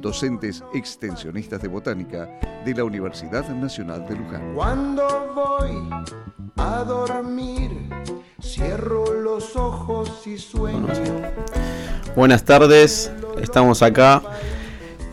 [0.00, 2.28] docentes extensionistas de botánica
[2.64, 4.54] de la Universidad Nacional de Luján.
[4.54, 5.88] Cuando voy
[6.56, 7.70] a dormir,
[8.40, 10.88] cierro los ojos y sueño.
[12.14, 14.22] Buenas tardes, estamos acá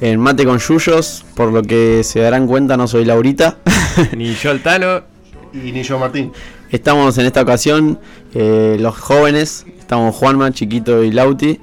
[0.01, 3.57] en Mate con Yuyos, por lo que se darán cuenta no soy Laurita.
[4.15, 5.03] Ni yo el Tano.
[5.53, 6.33] Y ni yo, Martín.
[6.69, 7.97] Estamos en esta ocasión
[8.33, 11.61] eh, los jóvenes, estamos Juanma, Chiquito y Lauti.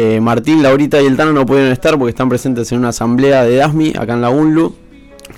[0.00, 3.42] Eh, Martín, Laurita y el Tano no pudieron estar porque están presentes en una asamblea
[3.42, 4.72] de DASMI acá en la UNLU,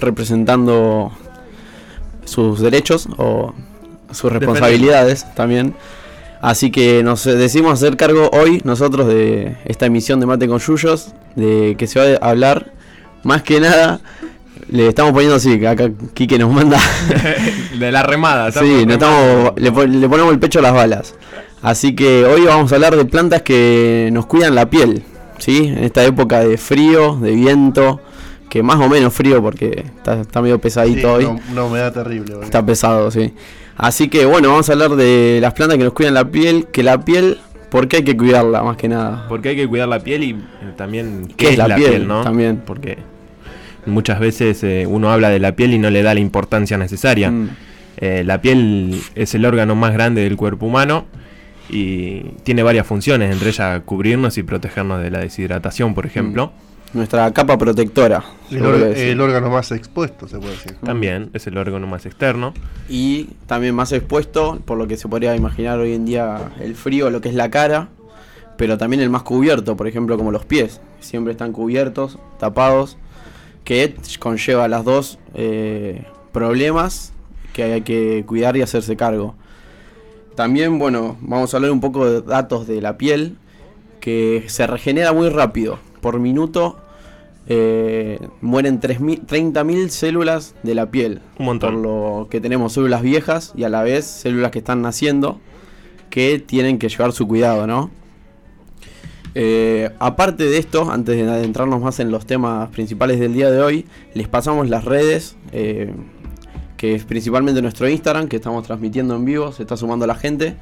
[0.00, 1.12] representando
[2.26, 3.54] sus derechos o
[4.10, 5.74] sus responsabilidades también.
[6.42, 11.14] Así que nos decimos hacer cargo hoy nosotros de esta emisión de Mate con Yuyos,
[11.36, 12.74] de que se va a hablar
[13.22, 14.02] más que nada
[14.68, 16.78] le estamos poniendo así, acá Kike nos manda.
[17.78, 18.98] de la remada, Sí, le,
[19.72, 21.14] ponemos el pecho a las balas.
[21.62, 25.02] Así que hoy vamos a hablar de plantas que nos cuidan la piel,
[25.38, 25.66] ¿sí?
[25.66, 28.00] En esta época de frío, de viento,
[28.48, 31.28] que más o menos frío porque está, medio pesadito hoy.
[31.52, 32.36] Una humedad terrible.
[32.42, 33.34] Está pesado, sí.
[33.76, 36.82] Así que bueno, vamos a hablar de las plantas que nos cuidan la piel, que
[36.82, 37.38] la piel
[37.70, 39.26] ¿Por qué hay que cuidarla más que nada?
[39.28, 40.36] Porque hay que cuidar la piel y
[40.76, 42.24] también qué, es, la, piel, ¿no?
[42.24, 42.60] También.
[42.66, 42.98] Porque
[43.86, 47.30] muchas veces eh, uno habla de la piel y no le da la importancia necesaria.
[47.30, 47.50] Mm.
[47.98, 51.06] Eh, la piel es el órgano más grande del cuerpo humano
[51.70, 56.46] y tiene varias funciones, entre ellas cubrirnos y protegernos de la deshidratación, por ejemplo.
[56.46, 56.70] Mm.
[56.92, 58.24] Nuestra capa protectora.
[58.50, 60.74] El, órgano más expuesto, se puede decir.
[60.84, 62.52] También es el órgano más externo.
[62.88, 67.08] Y también más expuesto, por lo que se podría imaginar hoy en día, el frío,
[67.10, 67.90] lo que es la cara,
[68.56, 70.80] pero también el más cubierto, por ejemplo, como los pies.
[70.98, 72.96] Siempre están cubiertos, tapados
[73.62, 77.12] que conlleva las dos eh, problemas
[77.52, 79.36] que hay que cuidar y hacerse cargo.
[80.34, 83.36] También, bueno, vamos a hablar un poco de datos de la piel,
[84.00, 85.78] que se regenera muy rápido.
[86.00, 86.78] Por minuto
[87.46, 91.20] eh, mueren 30.000 células de la piel.
[91.38, 91.74] Un montón.
[91.74, 95.40] Por lo que tenemos células viejas y a la vez células que están naciendo
[96.10, 97.90] que tienen que llevar su cuidado, ¿no?
[99.34, 103.60] Eh, aparte de esto, antes de adentrarnos más en los temas principales del día de
[103.60, 105.92] hoy, les pasamos las redes, eh,
[106.80, 110.54] que es principalmente nuestro Instagram, que estamos transmitiendo en vivo, se está sumando la gente.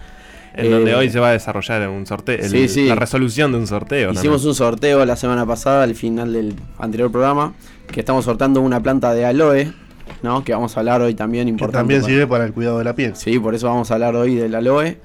[0.52, 4.10] En donde eh, hoy se va a desarrollar un sorteo, la resolución de un sorteo.
[4.10, 7.54] Hicimos un sorteo la semana pasada, al final del anterior programa,
[7.92, 9.72] que estamos sortando una planta de aloe,
[10.24, 10.42] ¿no?
[10.42, 11.94] que vamos a hablar hoy también importante.
[11.94, 13.14] Que también sirve para el cuidado de la piel.
[13.14, 14.98] Sí, por eso vamos a hablar hoy del aloe.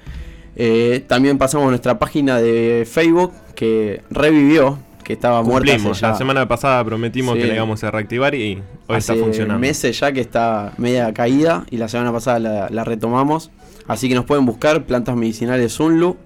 [1.05, 5.77] también pasamos nuestra página de Facebook, que revivió, que estaba muerta.
[6.01, 9.59] La semana pasada prometimos que la íbamos a reactivar y hoy está funcionando.
[9.59, 13.51] meses ya que está media caída y la semana pasada la, retomamos.
[13.87, 16.17] Así que nos pueden buscar plantas medicinales Sunlu.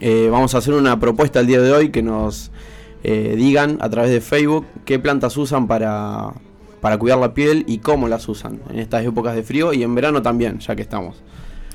[0.00, 2.50] Eh, vamos a hacer una propuesta el día de hoy que nos
[3.02, 6.32] eh, digan a través de Facebook qué plantas usan para,
[6.80, 9.94] para cuidar la piel y cómo las usan en estas épocas de frío y en
[9.94, 11.22] verano también, ya que estamos.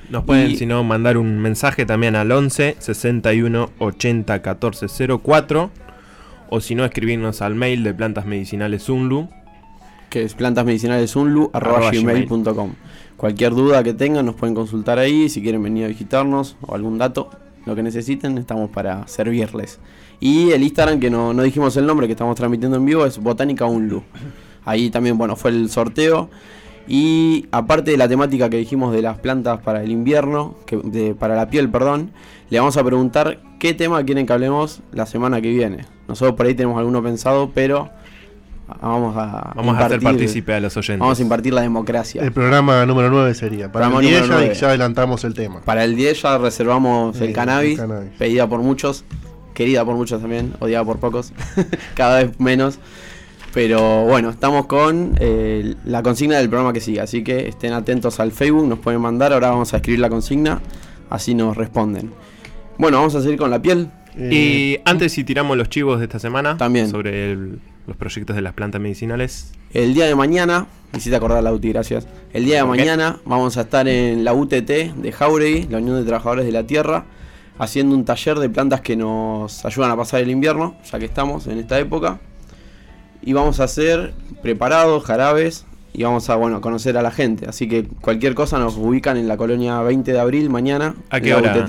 [0.09, 4.87] Nos pueden, si no, mandar un mensaje también al 11 61 80 14
[5.21, 5.69] 04
[6.49, 9.27] o si no, escribirnos al mail de Plantas Medicinales Unlu.
[10.09, 12.73] Que es plantasmedicinalesunlu.com.
[13.17, 16.97] Cualquier duda que tengan nos pueden consultar ahí, si quieren venir a visitarnos o algún
[16.97, 17.29] dato,
[17.65, 19.79] lo que necesiten, estamos para servirles.
[20.19, 23.17] Y el Instagram, que no, no dijimos el nombre, que estamos transmitiendo en vivo, es
[23.17, 24.03] Botánica Unlu.
[24.65, 26.29] Ahí también, bueno, fue el sorteo.
[26.87, 31.35] Y aparte de la temática que dijimos de las plantas para el invierno, que, para
[31.35, 32.11] la piel, perdón,
[32.49, 35.85] le vamos a preguntar qué tema quieren que hablemos la semana que viene.
[36.07, 37.89] Nosotros por ahí tenemos alguno pensado, pero
[38.81, 40.99] vamos a vamos a hacer partícipe a los oyentes.
[40.99, 42.21] Vamos a impartir la democracia.
[42.21, 43.71] El programa número 9 sería.
[43.71, 45.61] Para el 10 ya, ya, adelantamos el tema.
[45.61, 49.03] Para el 10 ya reservamos el, cannabis, el cannabis, pedida por muchos,
[49.53, 51.33] querida por muchos también, odiada por pocos,
[51.95, 52.79] cada vez menos.
[53.53, 58.19] Pero bueno, estamos con eh, la consigna del programa que sigue, así que estén atentos
[58.19, 60.61] al Facebook, nos pueden mandar, ahora vamos a escribir la consigna,
[61.09, 62.11] así nos responden.
[62.77, 63.89] Bueno, vamos a seguir con la piel.
[64.17, 68.53] Y antes si tiramos los chivos de esta semana también sobre los proyectos de las
[68.53, 69.51] plantas medicinales.
[69.73, 72.07] El día de mañana, quisiste acordar la UTI, gracias.
[72.33, 76.03] El día de mañana vamos a estar en la UTT de Jauregui, la Unión de
[76.03, 77.05] Trabajadores de la Tierra,
[77.59, 81.47] haciendo un taller de plantas que nos ayudan a pasar el invierno, ya que estamos
[81.47, 82.19] en esta época.
[83.21, 87.47] y vamos a hacer preparados, jarabes y vamos a bueno conocer a la gente.
[87.47, 90.95] Así que cualquier cosa nos ubican en la colonia 20 de abril mañana.
[91.09, 91.65] ¿A qué hora?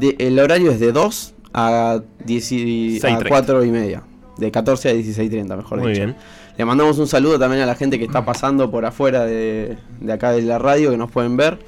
[0.00, 4.02] El horario es de 2 a, 10, a 4 y media.
[4.38, 6.04] De 14 a 16.30, mejor Muy dicho.
[6.04, 6.16] bien.
[6.56, 10.12] Le mandamos un saludo también a la gente que está pasando por afuera de, de
[10.12, 11.58] acá de la radio, que nos pueden ver.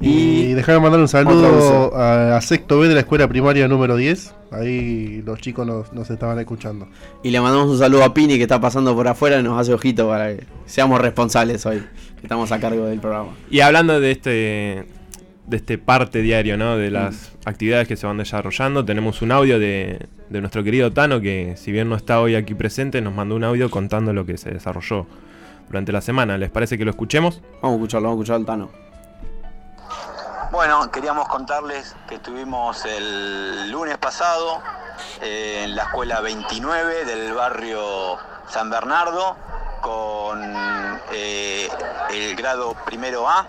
[0.00, 3.96] Y, y déjame mandar un saludo a, a, sexto B de la escuela primaria número
[3.96, 4.34] 10.
[4.50, 6.88] Ahí los chicos nos, nos, estaban escuchando.
[7.22, 9.72] Y le mandamos un saludo a Pini que está pasando por afuera y nos hace
[9.72, 11.78] ojito para que seamos responsables hoy,
[12.16, 13.30] que estamos a cargo del programa.
[13.50, 14.86] Y hablando de este
[15.46, 16.76] de este parte diario, ¿no?
[16.76, 17.48] De las mm.
[17.48, 18.84] actividades que se van desarrollando.
[18.84, 22.54] Tenemos un audio de, de, nuestro querido Tano, que si bien no está hoy aquí
[22.54, 25.06] presente, nos mandó un audio contando lo que se desarrolló
[25.68, 26.38] durante la semana.
[26.38, 27.40] ¿Les parece que lo escuchemos?
[27.62, 28.84] Vamos a escucharlo, vamos a escuchar al Tano.
[30.50, 34.62] Bueno, queríamos contarles que estuvimos el lunes pasado
[35.20, 38.16] eh, en la escuela 29 del barrio
[38.48, 39.36] San Bernardo
[39.80, 40.40] con
[41.12, 41.68] eh,
[42.12, 43.48] el grado primero A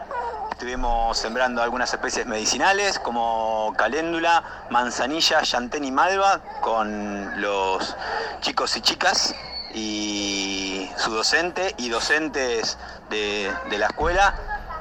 [0.56, 7.94] Estuvimos sembrando algunas especies medicinales como caléndula, manzanilla, llantén y malva con los
[8.40, 9.36] chicos y chicas
[9.74, 12.78] y su docente y docentes
[13.10, 14.34] de, de la escuela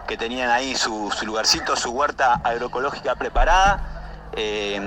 [0.07, 4.81] que tenían ahí su, su, lugarcito, su huerta agroecológica preparada eh,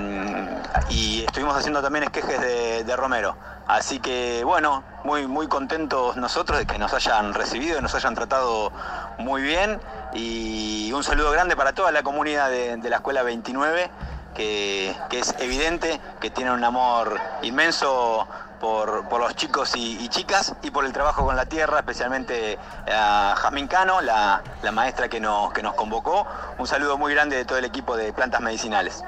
[0.88, 3.36] y estuvimos haciendo también esquejes de, de romero.
[3.66, 8.14] Así que bueno, muy, muy contentos nosotros de que nos hayan recibido y nos hayan
[8.14, 8.72] tratado
[9.18, 9.78] muy bien.
[10.14, 13.90] Y un saludo grande para toda la comunidad de, la Escuela 29,
[14.34, 18.26] que, es evidente que tiene un amor inmenso
[18.60, 22.58] por, los chicos y, chicas y por el trabajo con la tierra, especialmente
[22.90, 26.26] a Jazmín Cano, la, la maestra que nos, que nos convocó.
[26.58, 29.04] Un saludo muy grande de todo el equipo de plantas medicinales.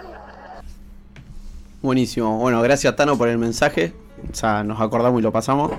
[1.82, 2.36] Buenísimo.
[2.36, 3.94] Bueno, gracias Tano por el mensaje.
[4.30, 5.72] O sea, nos acordamos y lo pasamos.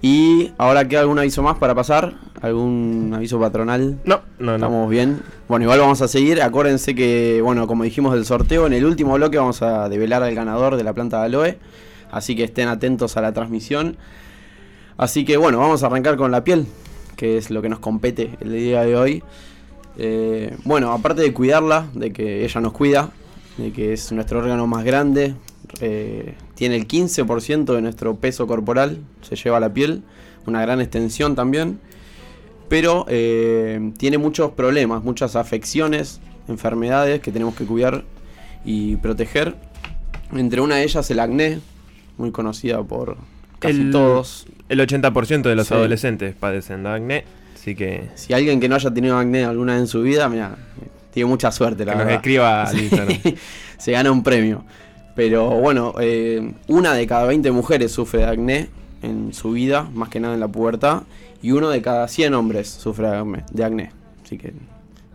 [0.00, 3.98] Y ahora queda algún aviso más para pasar, algún aviso patronal.
[4.04, 4.88] No, no, Estamos no.
[4.88, 5.20] bien.
[5.48, 6.40] Bueno, igual vamos a seguir.
[6.40, 10.34] Acuérdense que, bueno, como dijimos del sorteo, en el último bloque vamos a develar al
[10.34, 11.58] ganador de la planta de aloe.
[12.12, 13.96] Así que estén atentos a la transmisión.
[14.96, 16.66] Así que bueno, vamos a arrancar con la piel,
[17.16, 19.22] que es lo que nos compete el día de hoy.
[19.96, 23.10] Eh, bueno, aparte de cuidarla, de que ella nos cuida,
[23.56, 25.34] de que es nuestro órgano más grande,
[25.80, 30.02] eh, tiene el 15% de nuestro peso corporal, se lleva la piel,
[30.46, 31.78] una gran extensión también,
[32.68, 38.04] pero eh, tiene muchos problemas, muchas afecciones, enfermedades que tenemos que cuidar
[38.64, 39.54] y proteger.
[40.32, 41.60] Entre una de ellas el acné,
[42.16, 43.16] muy conocida por
[43.58, 44.46] casi el, todos.
[44.68, 45.74] El 80% de los sí.
[45.74, 47.24] adolescentes padecen de acné,
[47.54, 48.08] así que...
[48.14, 50.56] Si alguien que no haya tenido acné alguna vez en su vida, mira,
[51.12, 52.12] tiene mucha suerte, la que verdad.
[52.12, 53.18] Nos escriba al Instagram.
[53.78, 54.64] se gana un premio.
[55.18, 58.68] Pero bueno, eh, una de cada 20 mujeres sufre de acné
[59.02, 61.02] en su vida, más que nada en la pubertad,
[61.42, 63.08] y uno de cada 100 hombres sufre
[63.50, 63.90] de acné.
[64.24, 64.52] Así que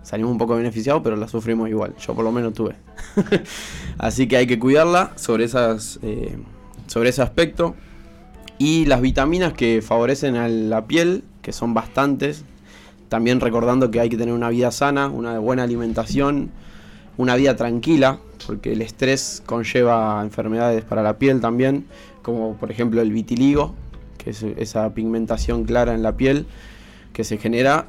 [0.01, 1.95] salimos un poco beneficiados, pero la sufrimos igual.
[2.05, 2.75] Yo por lo menos tuve.
[3.97, 6.35] Así que hay que cuidarla sobre, esas, eh,
[6.87, 7.73] sobre ese aspecto.
[8.57, 12.43] Y las vitaminas que favorecen a la piel, que son bastantes.
[13.07, 16.51] También recordando que hay que tener una vida sana, una buena alimentación,
[17.17, 21.85] una vida tranquila, porque el estrés conlleva enfermedades para la piel también,
[22.21, 23.75] como por ejemplo el vitiligo,
[24.17, 26.45] que es esa pigmentación clara en la piel
[27.11, 27.87] que se genera,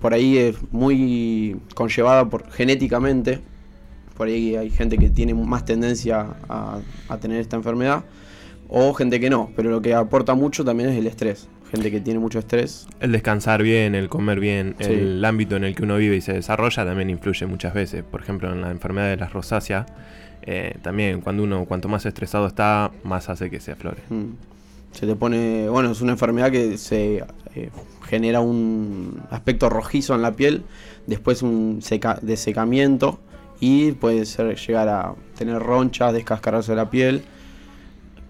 [0.00, 3.40] por ahí es muy conllevada por, genéticamente,
[4.16, 8.04] por ahí hay gente que tiene más tendencia a, a tener esta enfermedad,
[8.68, 12.00] o gente que no, pero lo que aporta mucho también es el estrés, gente que
[12.00, 12.86] tiene mucho estrés.
[13.00, 14.92] El descansar bien, el comer bien, sí.
[14.92, 18.04] el ámbito en el que uno vive y se desarrolla también influye muchas veces.
[18.04, 19.86] Por ejemplo, en la enfermedad de la rosácea,
[20.42, 24.02] eh, también cuando uno cuanto más estresado está, más hace que se aflore.
[24.08, 24.32] Mm.
[24.92, 27.24] Se te pone, bueno, es una enfermedad que se
[27.56, 27.70] eh,
[28.06, 30.62] genera un aspecto rojizo en la piel,
[31.08, 33.18] después un seca desecamiento
[33.58, 37.24] y puede ser llegar a tener ronchas, descascararse la piel,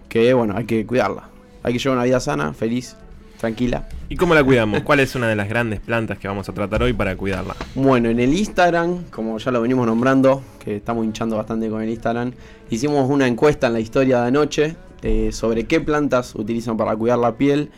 [0.09, 1.29] que bueno, hay que cuidarla.
[1.61, 2.95] Hay que llevar una vida sana, feliz,
[3.45, 3.87] tranquila.
[4.09, 4.81] ¿Y cómo la cuidamos?
[4.81, 7.55] ¿Cuál es una de las grandes plantas que vamos a tratar hoy para cuidarla?
[7.75, 11.89] Bueno, en el Instagram, como ya lo venimos nombrando, que estamos hinchando bastante con el
[11.89, 12.31] Instagram,
[12.71, 17.19] hicimos una encuesta en la historia de anoche eh, sobre qué plantas utilizan para cuidar
[17.19, 17.69] la piel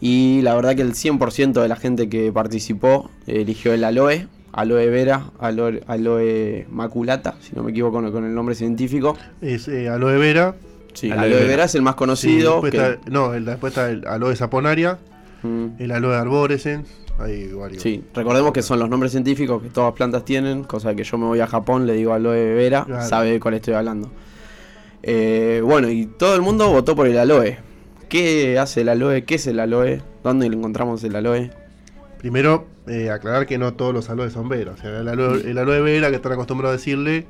[0.00, 4.88] y la verdad que el 100% de la gente que participó eligió el aloe, aloe
[4.90, 9.16] vera, aloe, aloe, maculata, si no me equivoco con el nombre científico.
[9.40, 10.54] Es eh, aloe vera.
[10.94, 11.48] Sí, aloe, aloe vera.
[11.48, 11.64] vera.
[11.64, 12.62] es el más conocido.
[12.62, 12.76] Sí, que...
[12.76, 14.98] está, no, después está el aloe saponaria,
[15.46, 15.82] mm.
[15.82, 16.88] el aloe arborescens.
[17.18, 17.82] Hay varios.
[17.82, 21.24] Sí, recordemos que son los nombres científicos que todas plantas tienen, cosa que yo me
[21.24, 23.08] voy a Japón, le digo aloe vera, claro.
[23.08, 24.10] sabe de cuál estoy hablando.
[25.02, 27.58] Eh, bueno, y todo el mundo votó por el aloe,
[28.08, 29.24] ¿Qué hace el aloe?
[29.24, 30.00] ¿Qué es el aloe?
[30.22, 31.50] ¿Dónde lo encontramos el aloe?
[32.18, 34.72] Primero, eh, aclarar que no todos los aloes son vera.
[34.72, 37.26] O sea, el aloe, el aloe vera que están acostumbrados a decirle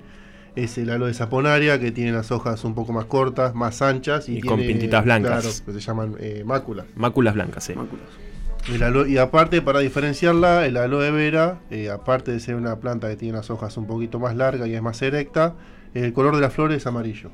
[0.57, 4.29] es el aloe saponaria, que tiene las hojas un poco más cortas, más anchas.
[4.29, 5.43] Y, con pintitas blancas.
[5.43, 6.87] Claro, que se llaman eh, máculas.
[6.97, 7.75] Máculas blancas, sí.
[7.75, 9.09] Máculas.
[9.09, 13.37] y aparte, para diferenciarla, el aloe vera, eh, aparte de ser una planta que tiene
[13.37, 15.55] las hojas un poquito más largas y es más erecta,
[15.95, 17.31] el color de la flor es amarillo.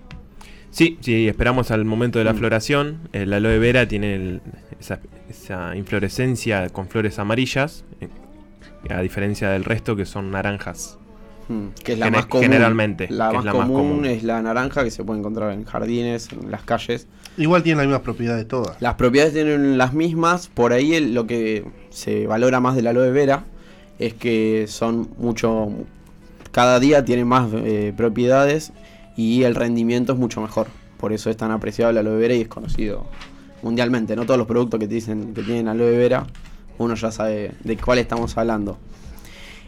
[0.71, 2.39] Sí, sí, esperamos al momento de la mm.
[2.39, 3.09] floración.
[3.13, 4.41] El aloe vera tiene
[4.81, 8.09] esa, inflorescencia con flores amarillas, eh,
[8.91, 10.99] a diferencia del resto que son naranjas.
[11.83, 12.45] Que es la más común.
[12.45, 13.09] Generalmente.
[13.11, 17.07] La, más, común es la naranja que se puede encontrar en jardines, en las calles.
[17.37, 18.81] Igual tiene las mismas propiedades todas.
[18.81, 20.49] Las propiedades tienen las mismas.
[20.49, 23.45] Por ahí lo que se valora más del aloe vera
[23.99, 25.71] es que son mucho.
[26.51, 28.73] Cada día tiene más eh, propiedades
[29.17, 30.67] y el rendimiento es mucho mejor.
[30.99, 33.07] Por eso es tan apreciado el aloe vera y es conocido
[33.63, 34.15] mundialmente.
[34.17, 36.27] No todos los productos que te dicen que tienen aloe vera,
[36.79, 38.79] uno ya sabe de cuál estamos hablando.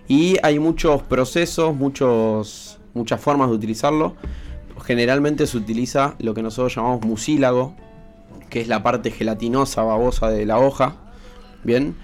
[0.09, 4.17] Y hay muchos procesos, muchos, muchas formas de utilizarlo.
[4.85, 7.75] Generalmente se utiliza lo que nosotros llamamos mucílago,
[8.51, 10.97] que es la parte gelatinosa, babosa de la hoja.
[11.63, 11.95] Bien,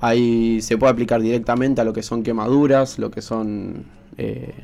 [0.00, 3.86] ahí se puede aplicar directamente a lo que son quemaduras, lo que son
[4.16, 4.54] eh,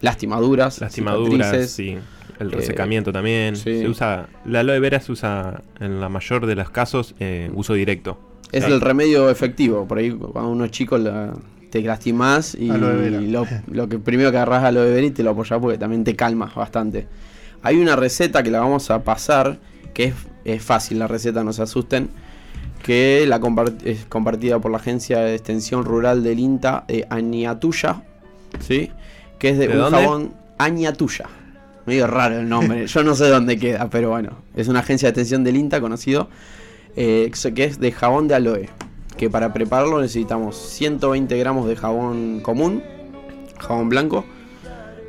[0.00, 1.96] lastimaduras, lastimaduras, sí.
[2.38, 3.56] El eh, resecamiento también.
[3.56, 7.74] Se usa, la aloe vera se usa en la mayor de los casos eh, uso
[7.74, 8.18] directo.
[8.50, 9.88] Es el remedio efectivo.
[9.88, 10.98] Por ahí cuando uno es chico
[11.72, 15.30] te lastimás y, lo, lo, que primero que agarras a aloe vera y te lo
[15.30, 17.06] apoyas porque también te calmas bastante.
[17.62, 19.58] Hay una receta que la vamos a pasar,
[19.94, 20.12] que
[20.44, 22.10] es, fácil la receta, no se asusten,
[22.82, 23.40] que la
[23.84, 28.02] es compartida por la Agencia de Extensión Rural del INTA de Aniatuya,
[28.60, 28.90] ¿sí?
[29.38, 31.24] que es de, un jabón Añatuya.
[31.86, 35.12] Medio raro el nombre, yo no sé dónde queda, pero bueno, es una agencia de
[35.12, 36.28] extensión del INTA conocido,
[36.96, 38.68] eh, que es de jabón de aloe.
[39.16, 42.82] Que para prepararlo necesitamos 120 gramos de jabón común,
[43.58, 44.24] jabón blanco,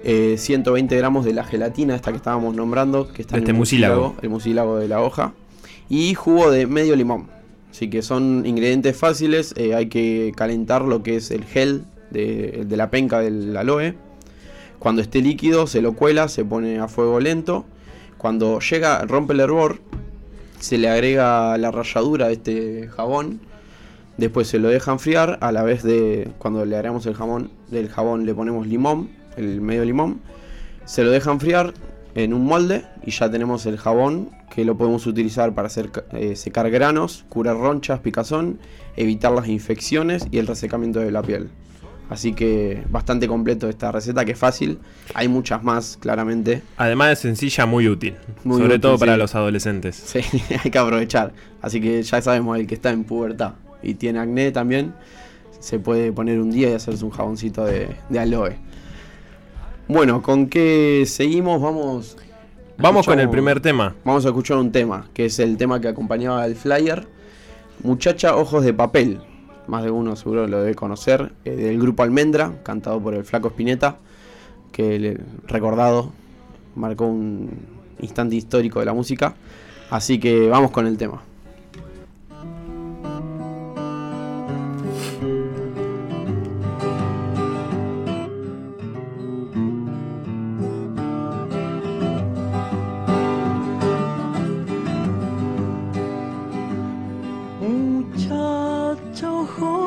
[0.04, 3.60] 120 eh, gramos de la gelatina, esta que estábamos nombrando, que está este en el
[3.60, 5.34] mucílago, el mucílago de la hoja,
[5.90, 7.28] y jugo de medio limón.
[7.72, 12.66] Así que son ingredientes fáciles, eh, hay que calentar lo que es el gel de,
[12.68, 13.96] de la penca del aloe
[14.84, 17.64] cuando esté líquido se lo cuela, se pone a fuego lento.
[18.18, 19.80] Cuando llega, rompe el hervor,
[20.60, 23.40] se le agrega la ralladura de este jabón.
[24.18, 25.38] Después se lo deja enfriar.
[25.42, 29.62] A la vez de cuando le agregamos el jabón, del jabón le ponemos limón, el
[29.62, 30.22] medio limón.
[30.86, 31.74] Se lo deja enfriar
[32.16, 36.36] en un molde y ya tenemos el jabón que lo podemos utilizar para hacer eh,
[36.36, 38.60] secar granos, curar ronchas, picazón,
[38.96, 41.50] evitar las infecciones y el resecamiento de la piel.
[42.10, 44.78] Así que bastante completo esta receta, que es fácil.
[45.16, 46.62] Hay muchas más, claramente.
[46.78, 48.16] Además de sencilla, muy útil.
[48.44, 49.96] sobre todo para los adolescentes.
[49.96, 50.20] Sí,
[50.64, 51.34] hay que aprovechar.
[51.62, 53.54] Así que ya sabemos, el que está en pubertad
[53.84, 54.94] y tiene acné también,
[55.60, 58.58] se puede poner un día y hacerse un jaboncito de, aloe.
[59.88, 61.62] Bueno, ¿con qué seguimos?
[61.62, 62.18] Vamos...
[62.78, 63.96] Vamos con el primer tema.
[64.04, 67.08] Vamos a escuchar un tema, que es el tema que acompañaba al flyer.
[67.84, 69.22] Muchacha Ojos de Papel
[69.68, 73.50] más de uno seguro lo debe conocer, eh, del grupo Almendra, cantado por el Flaco
[73.50, 73.98] Spinetta,
[74.72, 76.12] que recordado
[76.76, 77.50] marcó un
[78.02, 79.36] instante histórico de la música.
[79.90, 81.22] Así que vamos con el tema.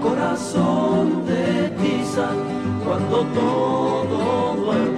[0.00, 2.28] corazón de tiza,
[2.84, 4.97] cuando todo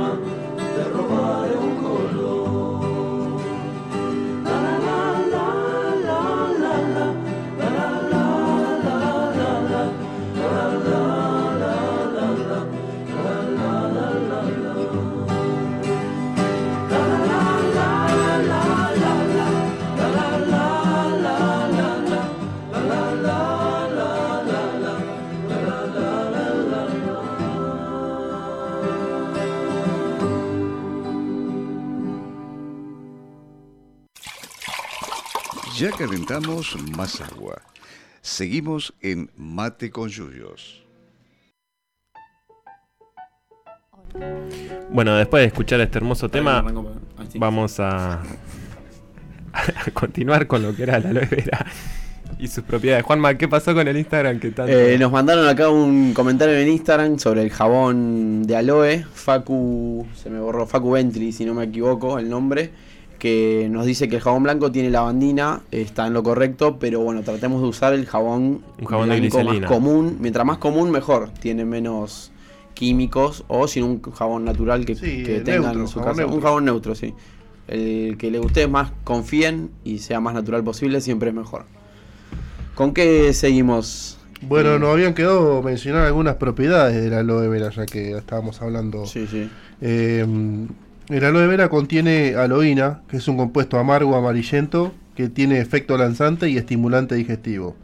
[35.81, 37.63] Ya calentamos más agua.
[38.21, 40.85] Seguimos en Mate con Yuyos.
[44.91, 46.63] Bueno, después de escuchar este hermoso tema,
[47.33, 47.39] sí.
[47.39, 48.21] vamos a,
[49.55, 51.65] a continuar con lo que era la aloe vera
[52.39, 53.03] y sus propiedades.
[53.07, 54.39] Juanma, ¿qué pasó con el Instagram?
[54.39, 54.71] que tanto...
[54.71, 59.07] Eh, nos mandaron acá un comentario en Instagram sobre el jabón de aloe.
[59.15, 62.71] Facu, se me borró, Facu Ventri, si no me equivoco el nombre.
[63.21, 67.23] Que nos dice que el jabón blanco tiene lavandina, está en lo correcto, pero bueno,
[67.23, 69.61] tratemos de usar el jabón, Un jabón de blanco glicerina.
[69.69, 70.17] más común.
[70.21, 71.29] Mientras más común, mejor.
[71.39, 72.33] Tiene menos
[72.75, 76.25] químicos o sin un jabón natural que, Sí, que tengan neutro, en su casa.
[76.27, 77.13] Un jabón neutro, sí.
[77.69, 81.67] El que le ustedes más confíen y sea más natural posible, siempre es mejor.
[82.75, 84.17] ¿Con qué seguimos?
[84.41, 89.05] Bueno, Eh, nos habían quedado mencionar algunas propiedades del aloe vera, ya que estábamos hablando.
[89.05, 89.51] Sí, sí.
[89.83, 90.25] Eh,
[91.11, 96.49] el aloe vera contiene aloína, que es un compuesto amargo amarillento que tiene efecto lanzante
[96.49, 97.77] y estimulante digestivo.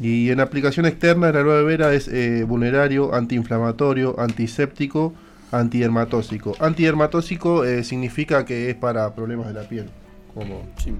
[0.00, 5.14] Y en aplicación externa, el aloe vera es eh, vulnerario, antiinflamatorio, antiséptico,
[5.52, 6.54] antidermatóxico.
[6.60, 9.86] Antidermatóxico eh, significa que es para problemas de la piel,
[10.34, 10.92] como sí.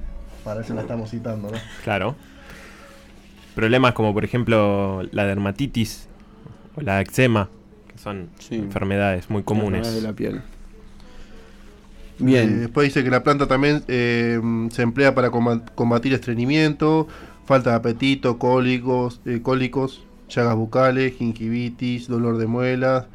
[0.45, 1.59] para eso la estamos citando, ¿no?
[1.83, 2.15] Claro.
[3.55, 6.09] Problemas como por ejemplo la dermatitis
[6.77, 7.49] o la eczema,
[7.89, 8.57] que son Sí.
[8.57, 9.93] enfermedades muy comunes.
[9.93, 10.41] de la piel.
[12.21, 12.61] Eh, Bien.
[12.61, 17.09] después dice que la planta también eh, se emplea para combatir estreñimiento,
[17.45, 23.07] falta de apetito, cólicos, eh, cólicos, llagas bucales, gingivitis, dolor de muelas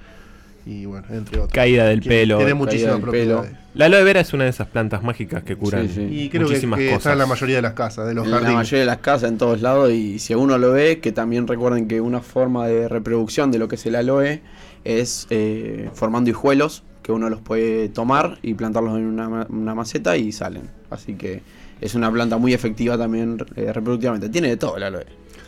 [0.65, 1.53] y bueno, entre otros.
[1.53, 2.37] Caída del pelo.
[2.37, 3.51] Tiene Caída muchísimas del propiedades.
[3.73, 6.01] La aloe vera es una de esas plantas mágicas que curan Sí, sí.
[6.23, 6.97] Y creo muchísimas que cosas.
[6.99, 9.29] está en la mayoría de las casas, de los en la mayoría de las casas,
[9.31, 12.89] en todos lados, y si uno lo ve, que también recuerden que una forma de
[12.89, 14.41] reproducción de lo que es el aloe
[14.83, 20.15] es eh, formando hijuelos, que uno los puede tomar y plantarlos en una, una maceta
[20.15, 20.69] y salen.
[20.91, 21.41] Así que
[21.81, 24.29] es una planta muy efectiva también eh, reproductivamente.
[24.29, 25.01] Tiene de todo el aloe.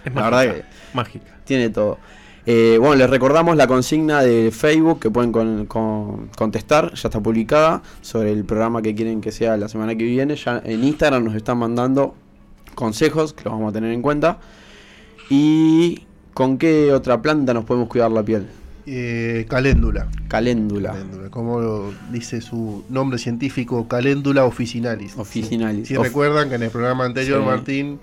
[0.03, 0.63] Es la mágica, verdad que
[0.95, 1.37] mágica.
[1.45, 1.99] tiene de todo.
[2.47, 7.19] Eh, bueno, les recordamos la consigna de Facebook que pueden con- con- contestar, ya está
[7.19, 10.35] publicada, sobre el programa que quieren que sea la semana que viene.
[10.37, 12.15] Ya en Instagram nos están mandando
[12.73, 14.39] consejos que los vamos a tener en cuenta.
[15.29, 18.47] ¿Y con qué otra planta nos podemos cuidar la piel?
[18.85, 20.07] Eh, caléndula.
[20.27, 20.91] Caléndula.
[20.93, 25.17] Caléndula, Como dice su nombre científico, caléndula officinalis.
[25.17, 25.87] Officinalis.
[25.87, 27.45] Si Of- recuerdan que en el programa anterior Sí.
[27.45, 27.99] Martín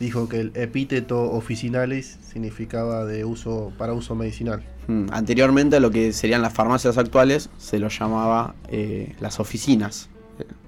[0.00, 4.62] dijo que el epíteto officinalis significaba de uso para uso medicinal.
[4.86, 10.08] Mm, Anteriormente a lo que serían las farmacias actuales se lo llamaba eh, las oficinas.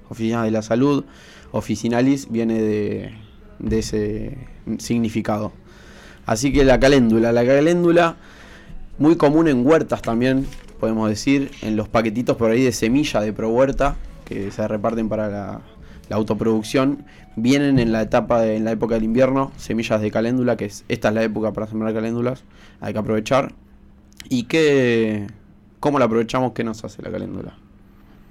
[0.08, 1.04] Oficinas de la salud.
[1.52, 3.14] Oficinalis viene de,
[3.60, 4.36] de ese
[4.78, 5.52] significado.
[6.26, 7.32] Así que la caléndula.
[7.32, 8.16] La caléndula,
[9.00, 10.46] muy común en huertas también,
[10.78, 15.08] podemos decir, en los paquetitos por ahí de semilla de pro huerta que se reparten
[15.08, 15.60] para la,
[16.08, 17.04] la autoproducción.
[17.36, 20.84] Vienen en la etapa de- en la época del invierno, semillas de caléndula, que es,
[20.88, 22.44] esta es la época para sembrar caléndulas,
[22.80, 23.52] hay que aprovechar.
[24.28, 25.26] ¿Y qué,
[25.80, 26.52] cómo la aprovechamos?
[26.52, 27.56] ¿Qué nos hace la caléndula?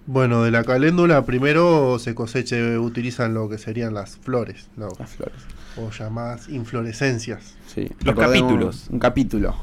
[0.05, 4.87] Bueno, de la caléndula primero se coseche, utilizan lo que serían las flores, ¿no?
[4.99, 5.35] Las flores.
[5.77, 7.55] o llamadas inflorescencias.
[7.67, 7.89] Sí.
[8.03, 8.87] Los capítulos.
[8.89, 9.55] Un capítulo.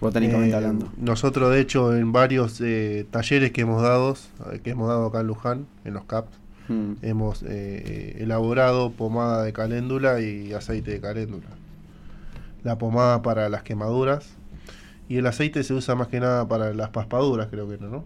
[0.00, 0.88] Botánicamente Eh, hablando.
[0.96, 4.16] Nosotros, de hecho, en varios eh, talleres que hemos dado,
[4.52, 6.30] eh, que hemos dado acá en Luján, en los CAPS,
[6.68, 6.94] Mm.
[7.02, 11.46] hemos eh, elaborado pomada de caléndula y aceite de caléndula.
[12.64, 14.26] La pomada para las quemaduras
[15.08, 18.04] y el aceite se usa más que nada para las paspaduras, creo que no, ¿no?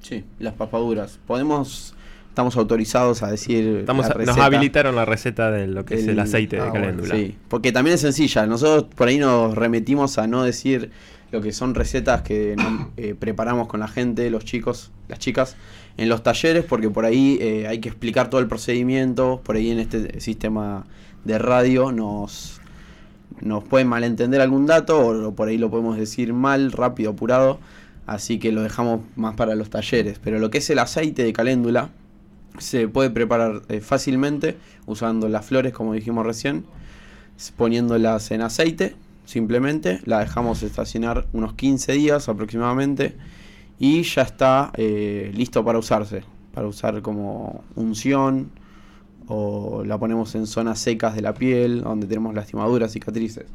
[0.00, 1.18] Sí, las papaduras.
[1.26, 1.94] Podemos,
[2.34, 3.76] estamos autorizados a decir.
[3.78, 6.86] Estamos, la nos habilitaron la receta de lo que es El- aceite ah, de bueno,
[6.86, 7.14] caléndula.
[7.14, 8.44] Sí, porque también es sencilla.
[8.46, 10.90] Nosotros por ahí nos remitimos a no decir
[11.30, 12.56] lo que son recetas que
[12.96, 15.54] eh, preparamos con la gente, los chicos, las chicas,
[15.96, 19.40] en los talleres, porque por ahí eh, hay que explicar todo el procedimiento.
[19.44, 20.86] Por ahí en este sistema
[21.22, 22.60] de radio nos,
[23.42, 27.60] nos pueden malentender algún dato o, por ahí lo podemos decir mal, rápido, apurado.
[28.06, 30.18] Así que lo dejamos más para los talleres.
[30.18, 31.90] Pero lo que es el aceite de caléndula
[32.58, 36.64] se puede preparar eh, fácilmente usando las flores, como dijimos recién,
[37.56, 40.00] poniéndolas en aceite, simplemente.
[40.04, 43.16] La dejamos estacionar unos 15 días aproximadamente
[43.78, 46.22] y ya está eh, listo para usarse.
[46.52, 48.50] Para usar como unción
[49.26, 53.46] o la ponemos en zonas secas de la piel, donde tenemos lastimaduras, cicatrices.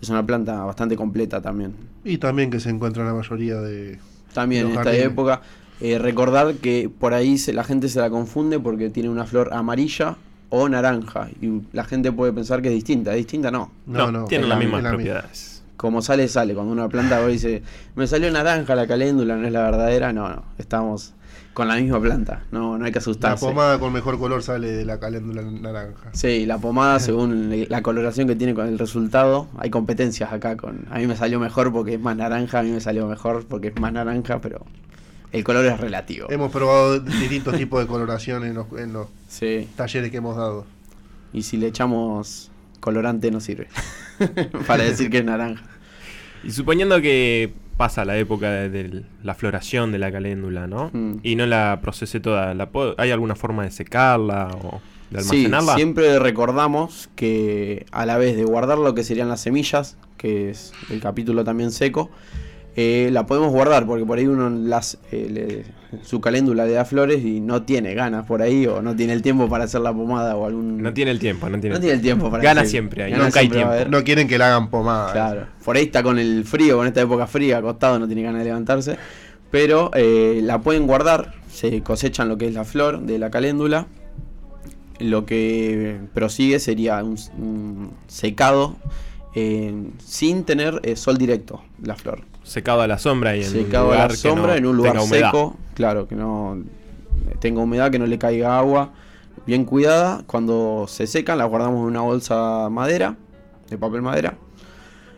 [0.00, 1.74] Es una planta bastante completa también.
[2.04, 3.98] Y también que se encuentra en la mayoría de...
[4.32, 5.06] También en esta jardines.
[5.06, 5.42] época,
[5.80, 9.50] eh, recordar que por ahí se- la gente se la confunde porque tiene una flor
[9.52, 10.16] amarilla
[10.50, 11.28] o naranja.
[11.40, 13.10] Y la gente puede pensar que es distinta.
[13.12, 13.50] ¿Es distinta?
[13.50, 13.70] No.
[13.86, 15.62] No, no, tienen las la- mismas la propiedades.
[15.76, 16.54] Como sale, sale.
[16.54, 17.62] Cuando una planta dice,
[17.94, 20.12] me salió naranja la caléndula, no es la verdadera.
[20.12, 20.42] No, no.
[20.58, 21.14] Estamos
[21.54, 22.44] con la misma planta.
[22.50, 23.44] No, no hay que La asustarse.
[23.46, 26.10] pomada con mejor color sale de la caléndula naranja.
[26.12, 30.86] Sí, la pomada según la coloración que tiene con el resultado, hay competencias acá con
[30.90, 33.68] a mí me salió mejor porque es más naranja, a mí me salió mejor porque
[33.68, 34.64] es más naranja, pero
[35.32, 36.28] el color es relativo.
[36.30, 40.64] Hemos probado distintos tipos de coloración en los, en los Sí, talleres que hemos dado.
[41.32, 43.68] y si le echamos colorante no sirve.
[44.66, 45.62] Para decir que es naranja.
[46.44, 50.90] Y suponiendo que pasa la época de, de la floración de la caléndula, ¿no?
[50.92, 51.16] Mm.
[51.22, 55.44] Y no la procese toda, ¿la puedo- ¿hay alguna forma de secarla o de Sí,
[55.46, 55.74] almacenarla?
[55.76, 60.72] siempre recordamos que a la vez de guardar lo que serían las semillas, que es
[60.90, 62.10] el capítulo también seco,
[62.80, 66.84] eh, la podemos guardar porque por ahí uno las, eh, le- su caléndula le da
[66.84, 69.92] flores y no tiene ganas por ahí o no tiene el tiempo para hacer la
[69.92, 70.80] pomada o algún...
[70.80, 73.10] No tiene el tiempo, no tiene, no tiene el tiempo para Gana hacer- siempre ahí,
[73.10, 73.90] gana nunca hay siempre a tiempo.
[73.98, 75.10] No quieren que la hagan pomada.
[75.12, 78.40] Claro, por ahí está con el frío, con esta época fría, acostado, no tiene ganas
[78.40, 78.96] de levantarse.
[79.50, 83.86] Pero eh, la pueden guardar, se cosechan lo que es la flor de la caléndula.
[85.00, 88.76] Lo que prosigue sería un, un secado
[89.34, 92.22] eh, sin tener eh, sol directo, la flor.
[92.42, 94.66] Secado a la sombra y en Secado un a lugar la que sombra, no en
[94.66, 96.58] un lugar seco, claro, que no
[97.40, 98.92] tenga humedad, que no le caiga agua,
[99.46, 100.22] bien cuidada.
[100.26, 103.16] Cuando se secan, la guardamos en una bolsa madera,
[103.68, 104.38] de papel madera.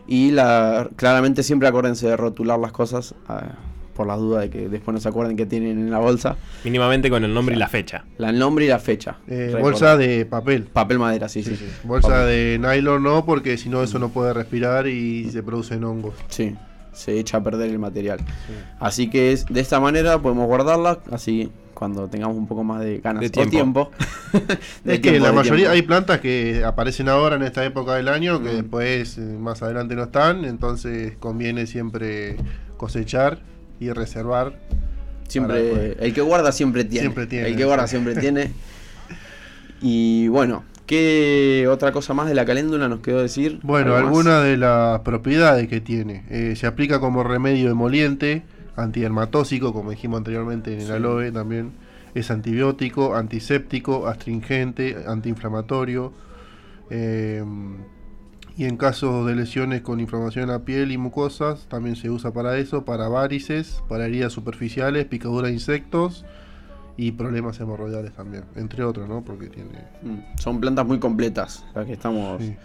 [0.07, 3.55] Y la, claramente siempre acuérdense de rotular las cosas, ah,
[4.01, 6.35] por la duda de que después no se acuerden que tienen en la bolsa.
[6.63, 8.03] Mínimamente con el nombre y la fecha.
[8.17, 9.17] La, el nombre y la fecha.
[9.27, 10.63] Eh, bolsa de papel.
[10.63, 11.55] Papel madera, sí, sí.
[11.83, 12.25] Bolsa Papel.
[12.27, 16.15] de nylon no, porque si no eso no puede respirar y se producen hongos.
[16.29, 16.55] Sí,
[16.93, 18.19] se echa a perder el material.
[18.79, 22.99] Así que es, de esta manera podemos guardarla, así cuando tengamos un poco más de
[22.99, 23.91] ganas De o tiempo.
[24.83, 25.73] De Es que tiempo, la mayoría tiempo.
[25.73, 28.55] hay plantas que aparecen ahora en esta época del año que Mm.
[28.55, 32.37] después eh, más adelante no están, entonces conviene siempre
[32.77, 33.39] cosechar
[33.81, 34.53] y reservar.
[35.27, 37.01] Siempre, para el que guarda siempre tiene.
[37.01, 38.51] Siempre tiene, El que guarda siempre tiene.
[39.81, 43.59] Y bueno, ¿qué otra cosa más de la caléndula nos quedó decir?
[43.63, 46.23] Bueno, algunas de las propiedades que tiene.
[46.29, 48.43] Eh, se aplica como remedio emoliente,
[48.75, 50.91] antidermatóxico, como dijimos anteriormente en el Sí.
[50.93, 51.71] aloe también.
[52.13, 56.13] Es antibiótico, antiséptico, astringente, antiinflamatorio.
[56.93, 57.43] eh,
[58.57, 62.31] y en caso de lesiones con inflamación en la piel y mucosas, también se usa
[62.31, 66.25] para eso, para varices, para heridas superficiales, picadura de insectos
[66.97, 69.23] y problemas hemorroidales también, entre otros, ¿no?
[69.23, 69.85] Porque tiene...
[70.03, 72.43] Mm, Son plantas muy completas, las que estamos...
[72.43, 72.55] sí.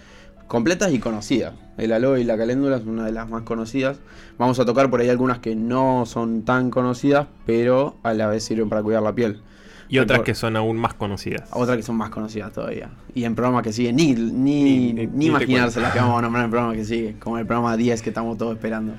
[0.48, 1.54] completas y conocidas.
[1.78, 3.98] El aloe y la caléndula es una de las más conocidas.
[4.38, 8.44] Vamos a tocar por ahí algunas que no son tan conocidas, pero a la vez
[8.44, 9.40] sirven para cuidar la piel.
[9.88, 11.48] Y otras que son aún más conocidas.
[11.52, 12.90] Otras que son más conocidas todavía.
[13.14, 16.46] Y en programas que siguen, ni, ni, Ni- imaginarse las que vamos a nombrar en
[16.46, 18.94] el programa que sigue, como el programa 10 que estamos todos esperando.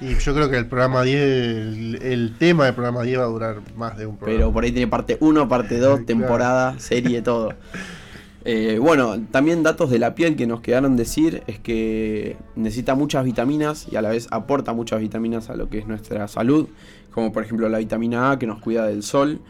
[0.00, 3.26] Y yo creo que el programa 10, el, el tema del programa 10 va a
[3.26, 4.36] durar más de un programa.
[4.38, 6.04] Pero por ahí tiene parte 1, parte 2, Claro.
[6.04, 7.54] temporada, serie, todo.
[8.44, 13.24] Eh, bueno, también datos de la piel que nos quedaron decir es que necesita muchas
[13.24, 16.66] vitaminas y a la vez aporta muchas vitaminas a lo que es nuestra salud,
[17.12, 19.40] como por ejemplo la vitamina A que nos cuida del sol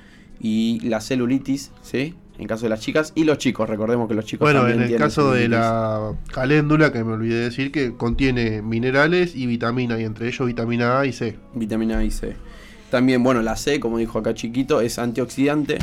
[0.42, 2.14] y la celulitis, ¿sí?
[2.38, 3.68] en caso de las chicas y los chicos.
[3.68, 7.12] Recordemos que los chicos Bueno, también en el tienen caso de la caléndula, que me
[7.12, 11.36] olvidé de decir, que contiene minerales y vitamina, y entre ellos vitamina A y C.
[11.54, 12.34] Vitamina A y C.
[12.90, 15.78] También, bueno, la C, como dijo acá chiquito, es antioxidante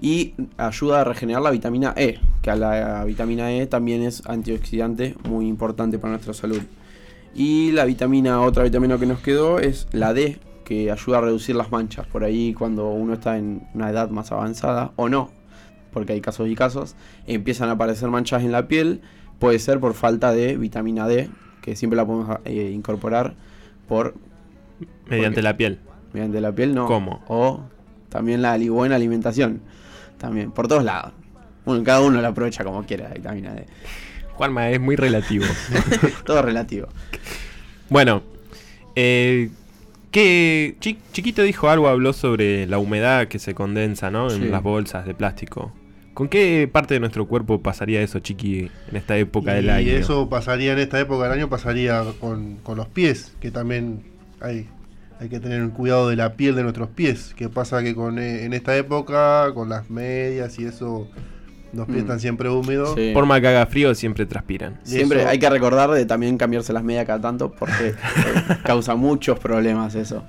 [0.00, 5.14] y ayuda a regenerar la vitamina E, que a la vitamina E también es antioxidante,
[5.28, 6.62] muy importante para nuestra salud.
[7.34, 10.38] Y la vitamina, otra vitamina que nos quedó es la D,
[10.70, 12.06] que ayuda a reducir las manchas.
[12.06, 15.32] Por ahí cuando uno está en una edad más avanzada, o no,
[15.92, 16.94] porque hay casos y casos,
[17.26, 19.00] empiezan a aparecer manchas en la piel,
[19.40, 21.28] puede ser por falta de vitamina D,
[21.60, 23.34] que siempre la podemos eh, incorporar
[23.88, 24.14] por
[25.08, 25.80] Mediante Porque- la piel.
[26.12, 26.86] mediante la piel, no.
[26.86, 27.24] ¿Cómo?
[27.26, 27.62] O
[28.08, 29.60] también la buena alimentación,
[30.18, 31.12] también, por todos lados.
[31.64, 33.66] Bueno, cada uno la aprovecha como quiera, la vitamina D.
[34.34, 35.46] Juanma, es muy relativo.
[36.24, 36.86] Todo relativo.
[37.88, 38.22] bueno,
[38.94, 39.50] eh,
[40.10, 44.30] que Chi- Chiquito dijo algo, habló sobre la humedad que se condensa ¿no?
[44.30, 44.48] en Sí.
[44.48, 45.72] las bolsas de plástico.
[46.14, 49.92] ¿Con qué parte de nuestro cuerpo pasaría eso, Chiqui, en esta época y del año?
[49.92, 54.02] eso pasaría en esta época del año, pasaría con, con los pies, que también
[54.40, 54.66] hay,
[55.20, 57.32] hay que tener cuidado de la piel de nuestros pies.
[57.36, 61.08] Que pasa que con, eh, en esta época, con las medias y eso,
[61.72, 62.00] los pies Mm.
[62.00, 62.94] están siempre húmedos.
[62.96, 63.10] Sí.
[63.14, 64.78] Por más que haga frío, siempre transpiran.
[64.84, 67.94] Siempre eso- hay que recordar de también cambiarse las medias cada tanto porque eh,
[68.64, 70.22] causa muchos problemas eso.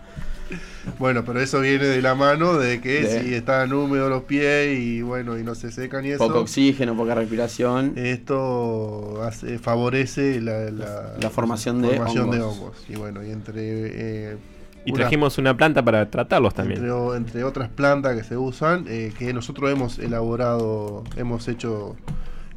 [0.97, 4.77] Bueno, pero eso viene de la mano de que De- si están húmedos los pies
[4.79, 6.17] y bueno, y no se secan y eso.
[6.27, 7.93] Poco oxígeno, poca respiración.
[7.95, 12.57] Esto hace- favorece la, la- La formación de formación de hongos.
[12.57, 12.85] hongos.
[12.89, 14.37] Y bueno, y entre, eh,
[14.85, 16.79] Y una- trajimos una planta para tratarlos también.
[16.83, 21.95] entre, entre otras plantas que se usan, eh, que nosotros hemos elaborado, hemos hecho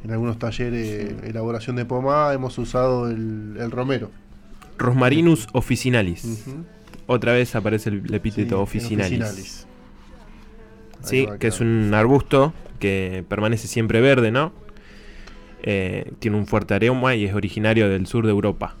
[0.03, 4.09] en algunos talleres elaboración de pomada, hemos usado el, el romero.
[4.77, 6.25] Rosmarinus officinalis.
[6.47, 6.63] Ujú.
[7.07, 9.21] Otra vez aparece el Sí, epíteto el officinalis.
[9.21, 9.67] officinalis.
[11.03, 14.51] Sí, que es un arbusto que permanece siempre verde, ¿no?
[15.63, 18.75] Eh, tiene un fuerte aroma y es originario del sur de Europa.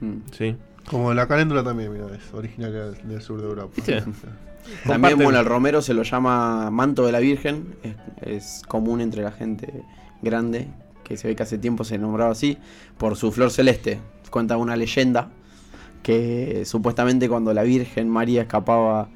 [0.00, 0.14] Mm.
[0.32, 0.56] ¿sí?
[0.88, 3.72] Como la caléndula también, mira, es originaria del, sur de Europa.
[3.76, 4.02] ¿Viste?
[4.86, 7.74] También, bueno, el romero se lo llama manto de la Virgen.
[7.82, 9.82] Es, es común entre la gente
[10.22, 10.68] grande,
[11.02, 12.58] que se ve que hace tiempo se nombraba así,
[12.98, 14.00] por su flor celeste.
[14.30, 15.30] Cuenta una leyenda
[16.02, 19.08] que supuestamente cuando la Virgen María escapaba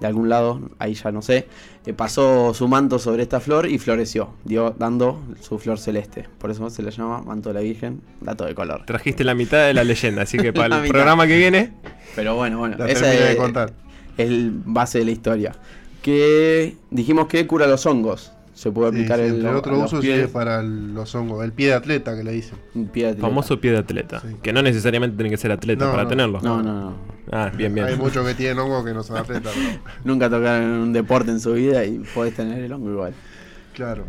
[0.00, 1.48] de algún lado, ahí ya no sé,
[1.86, 6.26] eh, pasó su manto sobre esta flor y floreció, dio, dando su flor celeste.
[6.38, 8.84] Por eso se le llama manto de la Virgen, dato de color.
[8.86, 10.92] Trajiste la mitad de la leyenda, así que para el mitad.
[10.92, 11.72] programa que viene,
[12.14, 13.72] Pero bueno, bueno, La esa es, contar.
[14.16, 15.54] es el base de la historia.
[16.02, 18.32] Que dijimos que cura los hongos.
[18.58, 21.14] Se puede Sí, aplicar sí, entre otros a los usos pies, sirve para el- los
[21.14, 22.58] hongos, el pie de atleta que le dicen.
[22.92, 23.28] pie de atleta.
[23.28, 24.18] famoso pie de atleta.
[24.20, 24.28] Sí.
[24.42, 26.08] Que no necesariamente tiene que ser atleta No, para no.
[26.08, 26.40] tenerlo.
[26.42, 26.94] No, no, no.
[27.30, 27.86] Ah, bien, bien.
[27.86, 29.52] Hay muchos que tienen hongos que no son atletas,
[30.04, 33.14] Nunca tocaron un deporte en su vida y podés tener el hongo igual.
[33.74, 34.04] claro.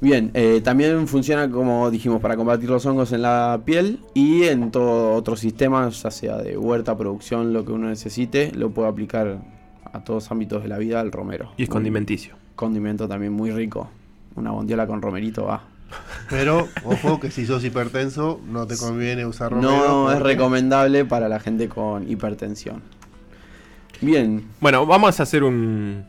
[0.00, 4.70] Bien, eh, también funciona como dijimos para combatir los hongos en la piel y en
[4.70, 9.40] todo otro sistema, ya sea de huerta, producción, lo que uno necesite, lo puede aplicar
[9.92, 11.50] a todos los ámbitos de la vida el romero.
[11.56, 12.36] Y es condimenticio.
[12.58, 13.88] Condimento también muy rico.
[14.34, 15.62] Una bondiola con romerito va.
[16.28, 19.70] Pero, ojo, que si sos hipertenso, no te conviene usar romero.
[19.70, 22.82] No es recomendable para la gente con hipertensión.
[24.00, 26.02] Bien, Bueno, vamos a hacer un,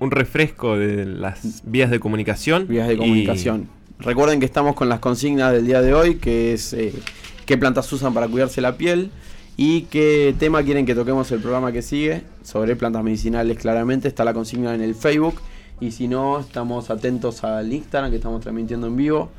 [0.00, 2.68] un refresco de las vías de comunicación.
[2.68, 3.68] vías de y- comunicación.
[4.00, 6.92] Recuerden que estamos con las consignas del día de hoy, que es eh,
[7.46, 9.10] qué plantas usan para cuidarse la piel
[9.56, 13.58] y qué tema quieren que toquemos el programa que sigue sobre plantas medicinales.
[13.58, 15.34] Claramente está la consigna en el Facebook
[15.80, 19.30] y si no, estamos atentos al Instagram que estamos transmitiendo en vivo.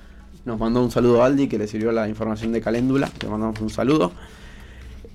[0.45, 3.09] Nos mandó un saludo Aldi que le sirvió la información de Caléndula.
[3.21, 4.11] Le mandamos un saludo.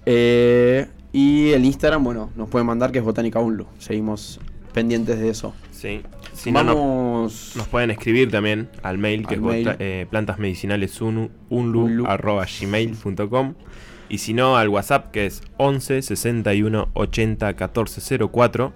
[0.06, 3.66] Eh, y el Instagram, bueno, nos pueden mandar que es Botánica Unlu.
[3.78, 4.40] Seguimos
[4.72, 5.54] pendientes de eso.
[5.72, 6.00] Sí.
[6.34, 7.52] Si no, no- Vamos.
[7.56, 9.76] nos pueden escribir también al mail que Al es mail.
[9.80, 12.06] eh, plantasmedicinalesunlu Unlu.
[12.06, 13.54] arroba gmail.com
[14.08, 18.72] y si no al WhatsApp que es 11 61 80 14 04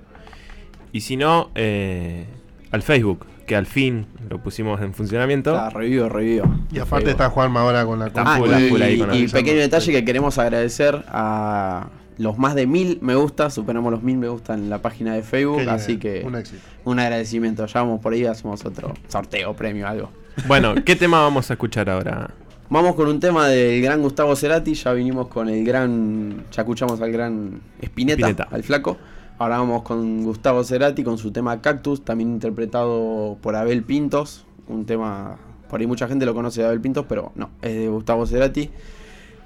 [0.92, 2.26] y si no eh,
[2.70, 5.50] al Facebook que al fin lo pusimos en funcionamiento.
[5.50, 6.46] Está revivo, revivo.
[6.70, 9.60] Y aparte está Juanma ahora con la Está full, y, full ahí con y pequeño
[9.60, 14.28] detalle que queremos agradecer a los más de mil me gusta, superamos los mil me
[14.28, 16.62] gusta en la página de Facebook, Qué así que Un éxito.
[16.84, 17.66] un agradecimiento.
[17.66, 20.10] Ya vamos por ahí, hacemos otro sorteo, premio, algo.
[20.46, 22.30] Bueno, ¿qué tema vamos a escuchar ahora?
[22.72, 27.02] Vamos con un tema del gran Gustavo Cerati, ya vinimos con el gran, ya escuchamos
[27.02, 28.48] al gran Spinetta, Spinetta.
[28.50, 28.96] al flaco.
[29.36, 34.86] Ahora vamos con Gustavo Cerati con su tema Cactus, también interpretado por Abel Pintos, un
[34.86, 35.36] tema,
[35.68, 38.70] por ahí mucha gente lo conoce de Abel Pintos, pero no, es de Gustavo Cerati,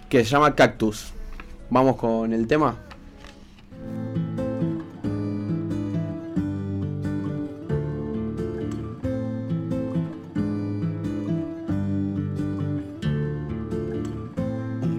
[0.08, 1.12] que se llama Cactus.
[1.68, 2.76] Vamos con el tema.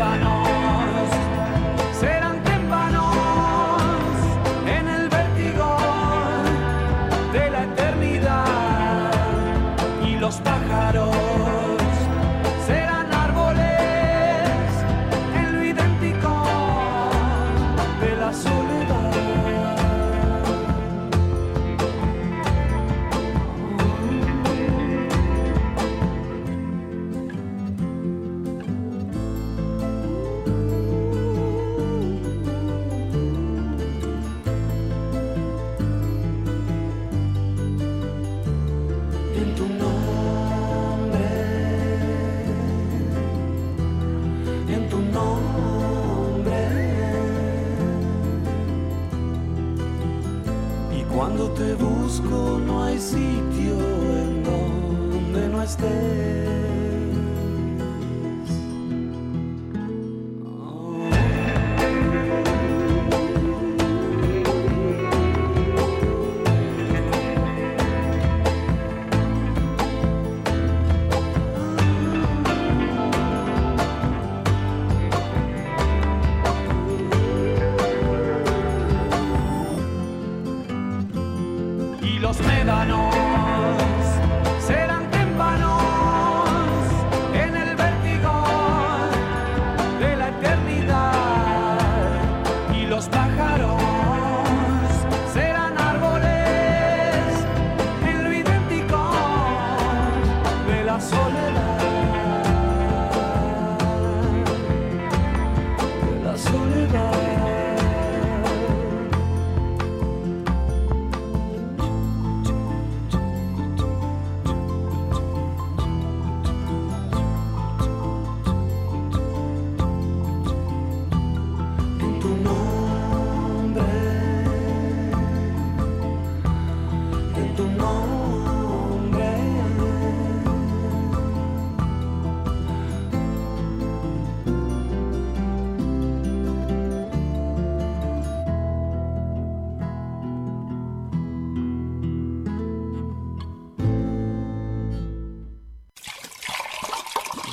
[0.00, 0.29] Y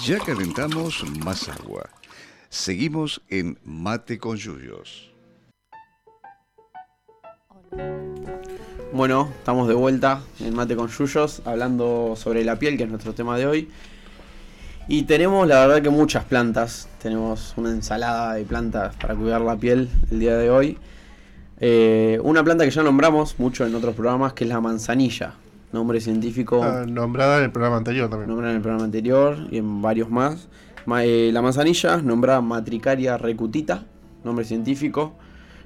[0.07, 1.89] Ya calentamos más agua.
[2.47, 5.11] Seguimos en Mate con Yuyos.
[8.93, 13.13] Bueno, estamos de vuelta en Mate con Yuyos, hablando sobre la piel, que es nuestro
[13.13, 13.69] tema de hoy.
[14.87, 16.87] Y tenemos, la verdad, que muchas plantas.
[17.01, 20.77] Tenemos una ensalada de plantas para cuidar la piel el día de hoy.
[21.59, 25.33] Eh, una planta que ya nombramos mucho en otros programas, que es la manzanilla.
[25.71, 28.29] Nombre científico Ah, nombrada en el programa anterior también.
[28.29, 30.47] nombrada en el programa anterior y en varios más.
[30.85, 33.83] Ma- eh, la manzanilla, nombrada Matricaria recutita,
[34.23, 35.13] nombre científico.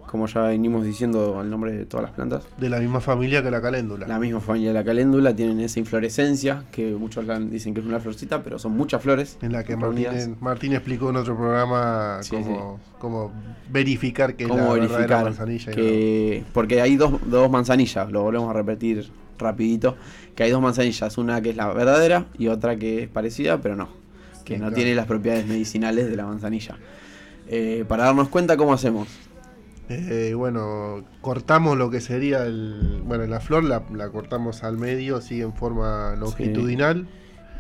[0.08, 2.44] Como ya venimos diciendo el nombre de todas las plantas.
[2.58, 4.08] De la misma familia que la caléndula.
[4.08, 7.86] La misma familia de la caléndula, tienen esa inflorescencia, que muchos la- dicen que es
[7.86, 9.38] una florcita, pero son muchas flores.
[9.42, 10.42] En la que Martín, reunidas.
[10.42, 13.32] Martín explicó en otro programa Sí, cómo, cómo
[13.72, 15.72] verificar que es cómo la verdadera verificar manzanilla.
[15.72, 19.10] que porque hay dos, dos manzanillas lo volvemos a repetir
[19.42, 19.98] rapidito
[20.36, 23.76] que hay dos manzanillas una que es la verdadera y otra que es parecida pero
[23.76, 23.90] no
[24.46, 24.76] que Sí, no claro.
[24.76, 26.78] tiene las propiedades medicinales de la manzanilla
[27.48, 29.10] Eh, para darnos cuenta cómo hacemos.
[29.90, 33.02] Eh, bueno, cortamos lo que sería el.
[33.04, 37.08] Bueno, la flor la, la cortamos al medio, así en forma longitudinal.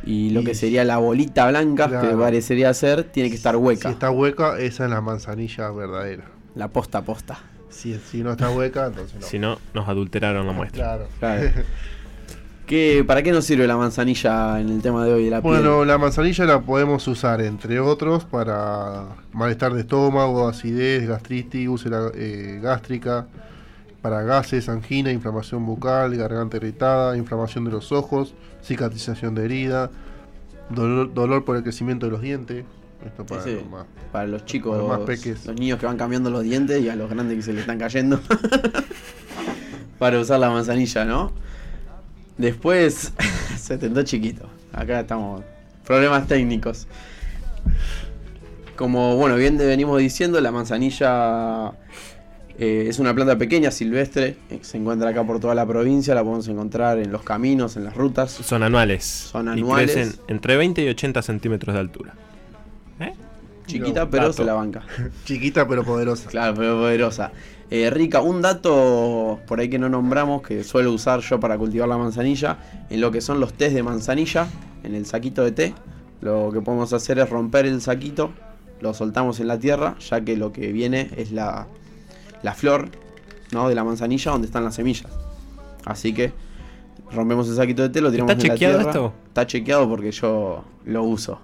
[0.05, 3.59] Y lo Y- que sería la bolita blanca, que parecería ser, tiene que estar Si
[3.61, 3.89] hueca.
[3.89, 6.23] está hueca, esa es la manzanilla verdadera.
[6.55, 7.39] La posta a posta.
[7.71, 9.25] Si, si no está hueca, entonces no.
[9.25, 10.83] Si no, nos adulteraron la muestra.
[10.83, 11.07] Claro.
[11.19, 11.49] Claro.
[12.71, 15.55] ¿Qué, ¿Para qué nos sirve la manzanilla en el tema de hoy de la piel?
[15.55, 22.11] Bueno, la manzanilla la podemos usar, entre otros, para malestar de estómago, acidez, gastritis, úlcera
[22.13, 23.27] eh, gástrica,
[24.01, 29.91] para gases, angina, inflamación bucal, garganta irritada, inflamación de los ojos, cicatrización de herida,
[30.69, 32.63] dolor, dolor por el crecimiento de los dientes.
[33.05, 34.99] Esto para los más- Para los chicos, los más
[35.45, 37.79] los, niños que van cambiando los dientes y a los grandes que se le están
[37.79, 38.19] cayendo.
[39.99, 41.31] para usar la manzanilla, ¿no?
[42.37, 43.13] Después,
[43.57, 44.47] se tentó chiquito.
[44.73, 45.43] Acá estamos.
[45.85, 46.87] Problemas técnicos.
[48.75, 51.71] Como, bueno, bien venimos diciendo, la manzanilla
[52.57, 54.37] eh, es una planta pequeña, silvestre.
[54.49, 56.15] eh, Se encuentra acá por toda la provincia.
[56.15, 58.31] La podemos encontrar en los caminos, en las rutas.
[58.31, 59.03] Son anuales.
[59.03, 59.91] Son Y anuales.
[59.91, 62.13] crecen entre 20 y 80 centímetros de altura.
[63.67, 64.33] Chiquita, pero dato.
[64.33, 64.83] se la banca.
[65.25, 66.29] Chiquita pero poderosa.
[66.29, 67.31] Claro, pero poderosa.
[67.69, 71.87] Eh, Rica, un dato por ahí que no nombramos, que suelo usar yo para cultivar
[71.87, 72.57] la manzanilla,
[72.89, 74.47] en lo que son los tés de manzanilla,
[74.83, 75.73] en el saquito de té,
[76.19, 78.31] lo que podemos hacer es romper el saquito,
[78.81, 81.67] lo soltamos en la tierra, ya que lo que viene es la,
[82.43, 82.89] la flor
[83.51, 83.69] ¿no?
[83.69, 85.11] de la manzanilla donde están las semillas.
[85.85, 86.33] Así que
[87.11, 88.91] rompemos el saquito de té, lo tiramos ¿Está en la chequeado tierra.
[88.91, 89.13] esto?
[89.27, 91.39] Está chequeado porque yo lo uso.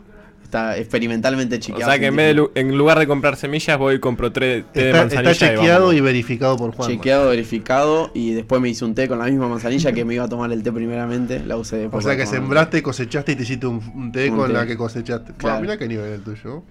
[0.47, 1.91] Está experimentalmente O chequeado.
[1.91, 4.63] sea que en, vez de lu- en lugar de comprar semillas, voy y compro tres
[4.71, 5.31] té de Está, manzanilla.
[5.31, 6.89] está chequeado y verificado por Juan.
[6.89, 10.23] Chequeado, verificado y después me hice un té con la misma manzanilla que me iba
[10.23, 12.03] a tomar el té primeramente, la usé O después.
[12.05, 14.53] sea para que sembraste, cosechaste y te hiciste un, un té Un con té.
[14.53, 15.33] la que cosechaste.
[15.33, 15.55] Claro.
[15.57, 16.63] Bueno, mira qué nivel el tuyo.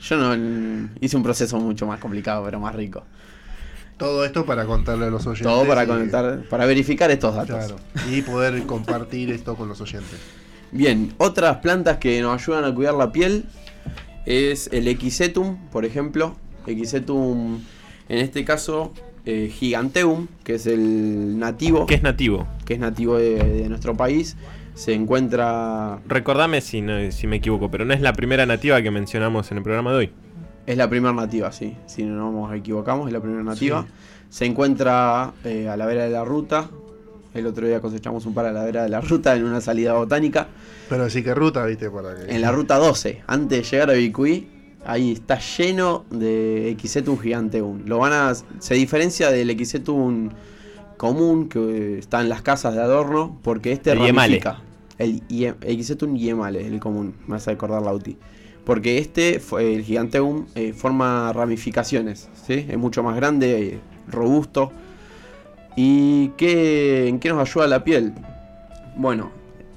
[0.00, 3.04] Yo no hice un proceso mucho más complicado, pero más rico.
[3.98, 5.46] Todo esto para contarle a los oyentes.
[5.52, 7.56] Todo para y- conectar, para verificar estos datos.
[7.56, 7.76] Claro.
[8.10, 10.18] Y poder compartir esto con los oyentes.
[10.72, 13.44] Bien, otras plantas que nos ayudan a cuidar la piel
[14.26, 16.34] es el Equisetum, por ejemplo.
[16.66, 17.60] Equisetum,
[18.08, 18.92] en este caso,
[19.24, 22.46] eh, Giganteum, que es el nativo, Que es nativo.
[22.66, 24.36] que es nativo de, de nuestro país.
[24.74, 28.90] Se encuentra Recordame si, no- si me equivoco, pero no es la primera nativa que
[28.90, 30.10] mencionamos en el programa de hoy.
[30.66, 31.76] Es la primera nativa, sí.
[31.86, 33.86] Si no nos equivocamos, es la primera nativa.
[34.28, 36.68] Se encuentra eh, a la vera de la ruta.
[37.34, 39.92] El otro día cosechamos un par a la vera de la ruta en una salida
[39.94, 40.48] botánica.
[40.88, 42.34] Pero sí que ruta, viste, para que.
[42.34, 44.48] En la ruta 12, antes de llegar a Bicuí,
[44.86, 47.82] ahí está lleno de Equisetum giganteum.
[47.84, 50.30] Lo van a, se diferencia del Equisetum
[50.96, 54.40] común que está en las casas de adorno, porque este El yemale.
[54.40, 54.62] ramifica.
[54.98, 58.16] El Ie- Equisetum yemale, el común, me vas a recordar la UTI.
[58.64, 62.66] Porque este, fue- el giganteum, eh, forma ramificaciones, ¿sí?
[62.68, 64.72] Es mucho más grande, eh, robusto.
[65.80, 68.12] ¿Y qué, en qué nos ayuda la piel?
[68.96, 69.30] Bueno,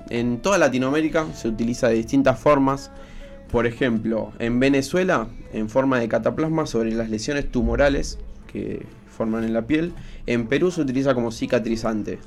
[0.10, 2.90] en toda Latinoamérica se utiliza de distintas formas.
[3.52, 8.18] Por ejemplo, en Venezuela, en forma de cataplasma sobre las lesiones tumorales
[8.52, 8.84] que
[9.16, 9.94] forman en la piel.
[10.26, 12.18] En Perú se utiliza como cicatrizante.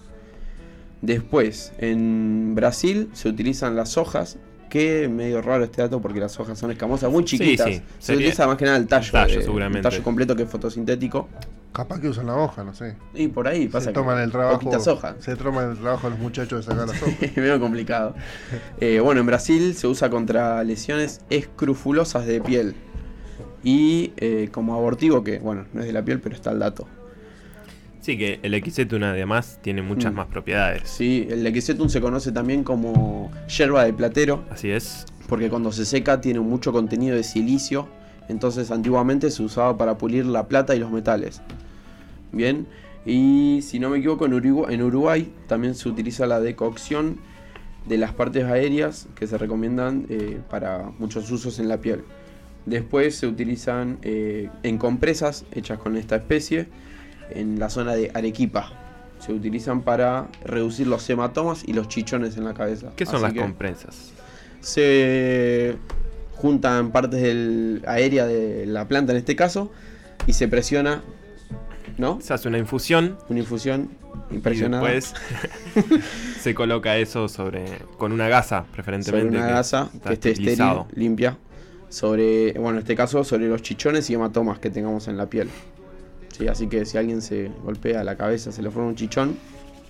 [1.03, 4.39] Después, en Brasil se utilizan las hojas,
[4.71, 7.67] que medio raro este dato porque las hojas son escamosas, muy chiquitas.
[7.67, 9.89] sí, se utiliza más que nada el tallo, tallo, eh, seguramente.
[9.89, 11.29] el tallo completo que es fotosintético.
[11.75, 12.95] Capaz que usan la hoja, no sé.
[13.15, 14.71] Y por ahí pasa se que toman el trabajo.
[14.71, 15.17] hojas.
[15.19, 17.17] Se toman el trabajo los muchachos de sacar las hojas.
[17.21, 18.15] Es medio complicado.
[18.81, 22.75] Eh, bueno, en Brasil se usa contra lesiones escrufulosas de piel.
[23.65, 26.87] Y eh, como abortivo, que bueno, no es de la piel, pero está el dato.
[28.01, 30.17] Sí, que el Equisetum además tiene muchas Mm.
[30.17, 30.83] más propiedades.
[30.89, 35.07] Sí, el Lequisetum se conoce también como yerba de platero, Así es.
[35.29, 37.89] porque cuando se seca tiene mucho contenido de silicio.
[38.29, 41.43] Entonces antiguamente se usaba para pulir la plata y los metales.
[42.35, 42.67] Bien,
[43.07, 47.19] y si no me equivoco, en Uruguay, en Uruguay también se utiliza la decocción
[47.87, 52.03] de las partes aéreas que se recomiendan eh, para muchos usos en la piel.
[52.67, 56.67] Después se utilizan eh, en compresas hechas con esta especie
[57.31, 58.73] en la zona de Arequipa.
[59.19, 62.93] Se utilizan para reducir los hematomas y los chichones en la cabeza.
[62.97, 64.13] ¿Qué son Así las que compresas?
[64.61, 65.77] Se
[66.33, 69.71] juntan partes del aérea de la planta en este caso
[70.27, 71.03] y se presiona,
[71.99, 72.21] ¿no?
[72.21, 73.91] Se hace una infusión Una infusión
[74.31, 75.15] y impresionada después
[76.41, 77.65] se coloca eso sobre
[77.99, 79.37] con una gasa, sobre preferentemente.
[79.37, 80.87] una que gasa que esté estéril, esterilizado.
[80.95, 81.39] limpia,
[81.89, 85.49] sobre, bueno, en este caso sobre los chichones y hematomas que tengamos en la piel.
[86.37, 89.37] Sí, así que si alguien se golpea la cabeza, se le forma un chichón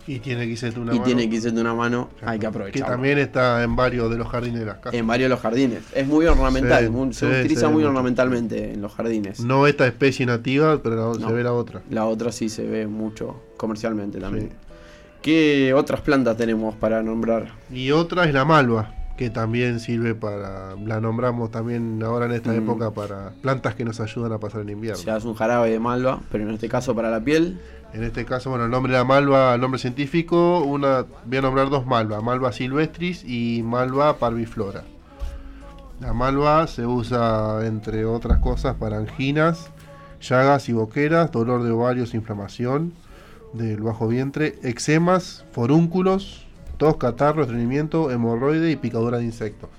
[0.07, 1.03] Y tiene que irse una y mano.
[1.03, 2.87] tiene que irse de una mano, hay que Que aprovechar.
[2.89, 4.95] también está en varios de los jardines de las casas.
[4.95, 5.81] En varios de los jardines.
[5.95, 9.41] Es muy ornamental, Sí, muy- se sí, utiliza sí, muy ornamentalmente en los jardines.
[9.41, 11.29] No esta especie nativa, pero la- No.
[11.29, 11.81] se ve la otra.
[11.91, 14.51] La otra sí se ve mucho comercialmente también.
[15.23, 17.53] ¿Qué otras plantas tenemos para nombrar?
[17.73, 22.51] Y otra es la malva, que también sirve para, la nombramos también ahora en esta
[22.53, 22.57] Mm.
[22.65, 25.01] época para plantas que nos ayudan a pasar el invierno.
[25.01, 27.59] Se hace un jarabe de malva, pero en este caso para la piel.
[27.95, 31.42] En este caso, bueno, el nombre de la malva, el nombre científico, una, voy a
[31.42, 34.82] nombrar dos malva, malva silvestris y malva parviflora.
[36.01, 39.70] La malva se usa, entre otras cosas, para anginas,
[40.20, 42.95] llagas y boqueras, dolor de ovarios, inflamación
[43.53, 49.70] del bajo vientre, eczemas, forúnculos, tos, catarro, estreñimiento, hemorroide y picadura de insectos.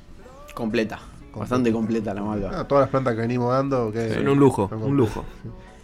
[0.53, 0.99] Completa.
[1.35, 2.51] Bastante completa la malva.
[2.53, 5.25] Ah, todas las plantas que venimos dando, que Son un lujo, son un lujo.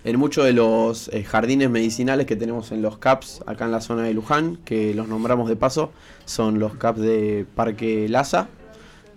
[0.04, 3.82] En muchos de los eh, jardines medicinales que tenemos en los CAPS, acá en la
[3.82, 5.92] zona de Luján, que los nombramos de paso,
[6.26, 8.48] son los CAPS de Parque Laza,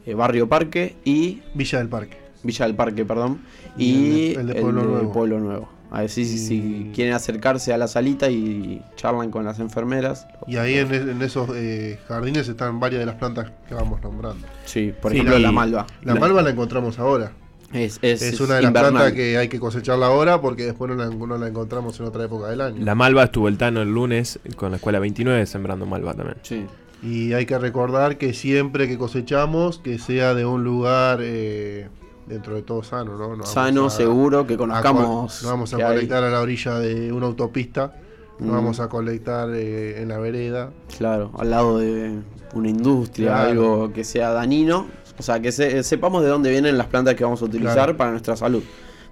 [0.04, 2.18] eh, Barrio Parque y Villa del Parque.
[2.42, 3.40] Villa del Parque, perdón,
[3.78, 5.12] Y y el de- el de Pueblo Nuevo.
[5.12, 5.68] Pueblo Nuevo.
[5.90, 10.26] A ver si, si- si quieren acercarse a la salita y charlan con las enfermeras.
[10.46, 14.46] Y ahí en, en esos eh, jardines están varias de las plantas que vamos nombrando.
[14.66, 15.86] Sí, por Sí, ejemplo la malva.
[16.02, 17.32] La malva la encontramos ahora.
[17.74, 18.92] Es, es, Es, una de las invernal.
[18.92, 22.24] plantas que hay que cosecharla ahora porque después no la, no la encontramos en otra
[22.24, 22.84] época del año.
[22.84, 26.36] La malva estuvo el Tano el lunes con la escuela 29 sembrando malva también.
[26.42, 26.64] Sí.
[27.02, 31.88] Y hay que recordar que siempre que cosechamos, que sea de un lugar eh,
[32.26, 33.18] dentro de todo sano, ¿no?
[33.18, 35.42] No vamos Sano, a- seguro, que a conozcamos.
[35.42, 35.82] no vamos a hay.
[35.82, 37.96] colectar a la orilla de una autopista,
[38.38, 38.54] no Mm.
[38.54, 40.70] vamos a colectar eh, en la vereda.
[40.96, 42.20] Claro, al lado de
[42.54, 43.50] una industria, Claro.
[43.50, 44.86] algo que sea dañino.
[45.18, 47.96] O sea, que se- sepamos de dónde vienen las plantas que vamos a utilizar Claro.
[47.96, 48.62] para nuestra salud.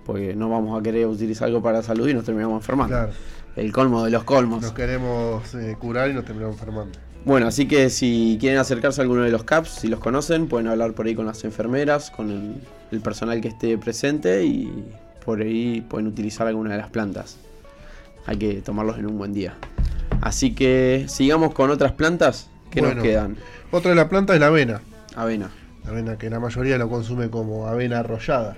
[0.05, 2.97] Porque no vamos a querer utilizar algo para la salud y nos terminamos enfermando.
[2.97, 3.13] Claro,
[3.55, 4.63] El colmo de los colmos.
[4.63, 6.99] nos queremos eh, curar y nos terminamos enfermando.
[7.25, 10.67] Bueno, así que si quieren acercarse a alguno de los CAPS, si los conocen, pueden
[10.67, 12.55] hablar por ahí con las enfermeras, con el,
[12.91, 14.73] el personal que esté presente y
[15.25, 17.37] por ahí pueden utilizar alguna de las plantas.
[18.27, 19.55] Hay que tomarlos en un buen día.
[20.21, 22.97] Así que sigamos con otras plantas que Bueno.
[22.97, 23.37] nos quedan.
[23.71, 24.81] Otra de las plantas es la avena.
[25.15, 25.51] Avena.
[25.85, 28.57] La avena que la mayoría lo consume como avena arrollada.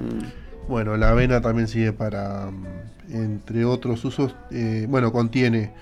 [0.00, 0.68] Mm.
[0.68, 5.72] Bueno, la avena también sirve para, mm, entre otros usos, eh, bueno, contiene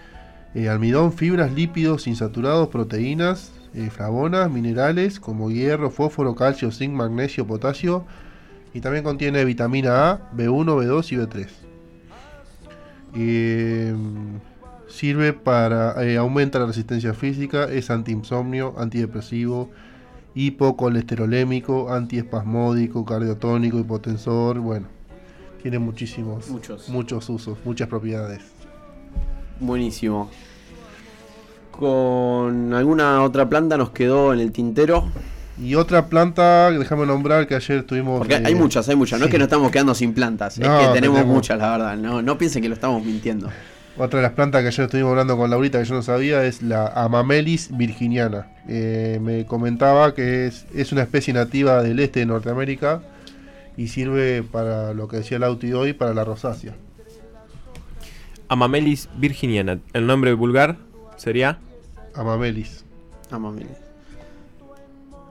[0.54, 7.46] eh, almidón, fibras, lípidos insaturados, proteínas, eh, flavonas, minerales como hierro, fósforo, calcio, zinc, magnesio,
[7.46, 8.04] potasio
[8.74, 11.48] y también contiene vitamina A, B1, B2 y B3.
[13.14, 13.94] Eh,
[14.88, 19.70] sirve para, eh, aumenta la resistencia física, es antiinsomnio, antidepresivo,
[20.34, 24.86] hipocolesterolémico, antiespasmódico, cardiotónico, hipotensor, bueno,
[25.62, 26.88] tiene muchísimos, Muchos.
[26.88, 28.40] muchos usos, muchas propiedades.
[29.60, 30.30] Buenísimo.
[31.70, 35.04] Con alguna otra planta nos quedó en el tintero.
[35.60, 38.18] Y otra planta, déjame nombrar que ayer tuvimos...
[38.18, 39.20] Porque eh, hay muchas, hay muchas.
[39.20, 40.58] No es que nos estamos quedando sin plantas.
[40.58, 41.96] No, es que tenemos, tenemos- muchas, la verdad.
[41.96, 43.48] No, no piensen que lo estamos mintiendo.
[43.98, 46.62] Otra de las plantas que ayer estuvimos hablando con Laurita que yo no sabía es
[46.62, 48.46] la Amamelis virginiana.
[48.68, 53.02] Eh, me comentaba que es, es una especie nativa del este de Norteamérica
[53.76, 56.74] y sirve para lo que decía Lauti hoy, para la rosácea.
[58.48, 59.78] Amamelis virginiana.
[59.92, 60.76] El nombre vulgar
[61.16, 61.58] sería.
[62.14, 62.84] Amamelis.
[63.30, 63.64] Mami.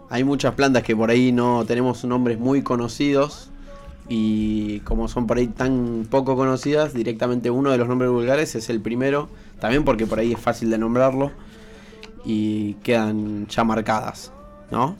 [0.09, 3.50] Hay muchas plantas que por ahí no tenemos nombres muy conocidos.
[4.09, 8.69] Y como son por ahí tan poco conocidas, directamente uno de los nombres vulgares es
[8.69, 9.29] el primero.
[9.59, 11.31] También porque por ahí es fácil de nombrarlo.
[12.25, 14.31] Y quedan ya marcadas,
[14.69, 14.95] ¿no?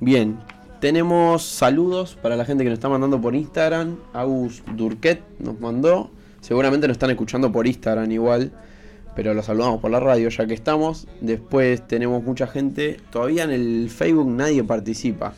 [0.00, 0.38] Bien,
[0.80, 3.96] tenemos saludos para la gente que nos está mandando por Instagram.
[4.12, 6.10] Agus Durquet nos mandó.
[6.40, 8.52] Seguramente nos están escuchando por Instagram igual.
[9.16, 11.08] Pero los saludamos por la radio ya que estamos.
[11.20, 12.98] Después tenemos mucha gente.
[13.10, 15.34] Todavía en el Facebook nadie participa.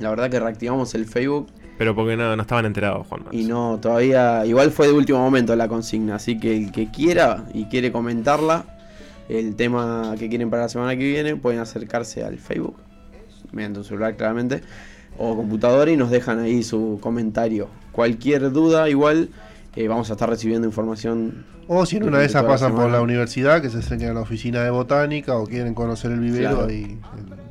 [0.00, 1.46] La verdad que reactivamos el Facebook
[1.78, 3.22] Pero porque no, no estaban enterados, Juan.
[3.32, 4.46] y no, todavía.
[4.46, 6.14] Igual fue de último momento la consigna.
[6.16, 8.64] Así que el que quiera y quiere comentarla,
[9.28, 12.76] el tema que quieren para la semana que viene, pueden acercarse al Facebook,
[13.52, 14.62] mediante un celular claramente,
[15.18, 17.68] o computadora y nos dejan ahí su comentario.
[17.92, 19.30] Cualquier duda, igual
[19.74, 21.44] eh, vamos a estar recibiendo información.
[21.66, 24.20] O si en una de esas pasan por la universidad, que se acerquen a la
[24.20, 26.66] oficina de botánica o quieren conocer el vivero, Claro.
[26.68, 26.98] ahí.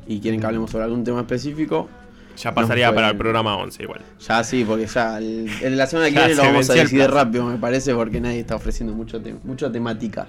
[0.06, 1.88] Y quieren que hablemos sobre algún tema específico.
[2.36, 4.00] Ya pasaría No para el programa 11 igual.
[4.26, 7.44] Ya sí, porque ya el- en la semana que viene lo vamos a decidir rápido,
[7.46, 10.26] me parece, porque nadie está ofreciendo mucho te- mucha temática.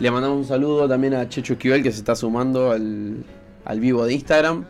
[0.00, 3.24] Le mandamos un saludo también a Checho Esquivel que se está sumando al,
[3.64, 4.64] al vivo de Instagram.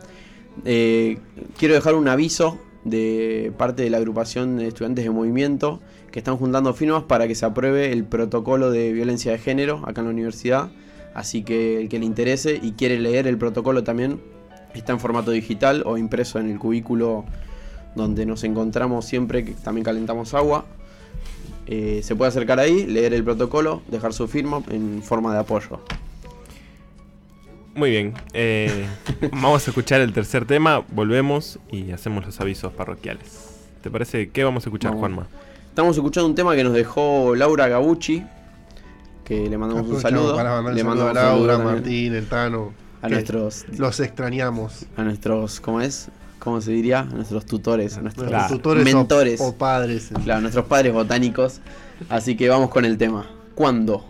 [0.65, 1.17] Eh,
[1.57, 5.81] quiero dejar un aviso de parte de la agrupación de estudiantes de movimiento
[6.11, 10.01] que están juntando firmas para que se apruebe el protocolo de violencia de género acá
[10.01, 10.69] en la universidad.
[11.15, 14.19] Así que el que le interese y quiere leer el protocolo también
[14.79, 17.25] está en formato digital o impreso en el cubículo
[17.95, 20.65] donde nos encontramos siempre que también calentamos agua.
[21.65, 25.79] Eh, se puede acercar ahí, leer el protocolo, dejar su firma en forma de apoyo.
[27.75, 28.13] Muy bien.
[28.33, 28.85] eh,
[29.31, 33.53] vamos a escuchar el tercer tema, volvemos y hacemos los avisos parroquiales.
[33.81, 34.29] ¿Te parece?
[34.29, 34.99] ¿Qué vamos a escuchar, Vamos.
[35.01, 35.27] Juanma?
[35.69, 38.23] Estamos escuchando un tema que nos dejó Laura Gabucci,
[39.25, 40.35] que le mandamos un saludo.
[40.35, 42.82] Le un saludo a mandamos saludo Laura, Martín, el Tano.
[43.03, 44.85] A nuestros Los extrañamos.
[44.97, 46.07] a nuestros, ¿cómo es?
[46.39, 46.99] ¿Cómo se diría?
[47.01, 49.39] A nuestros tutores, a nuestros tutores o- mentores.
[49.41, 50.09] O, padres.
[50.23, 51.61] Claro, nuestros padres botánicos.
[52.09, 53.29] Así que vamos con el tema.
[53.55, 54.05] ¿Cuándo?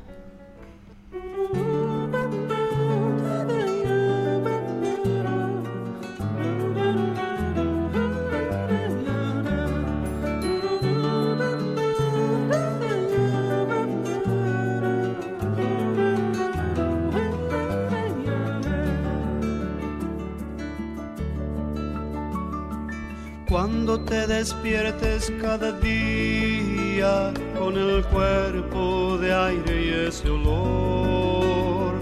[24.43, 31.93] Despiertes cada día con el cuerpo de aire y ese olor,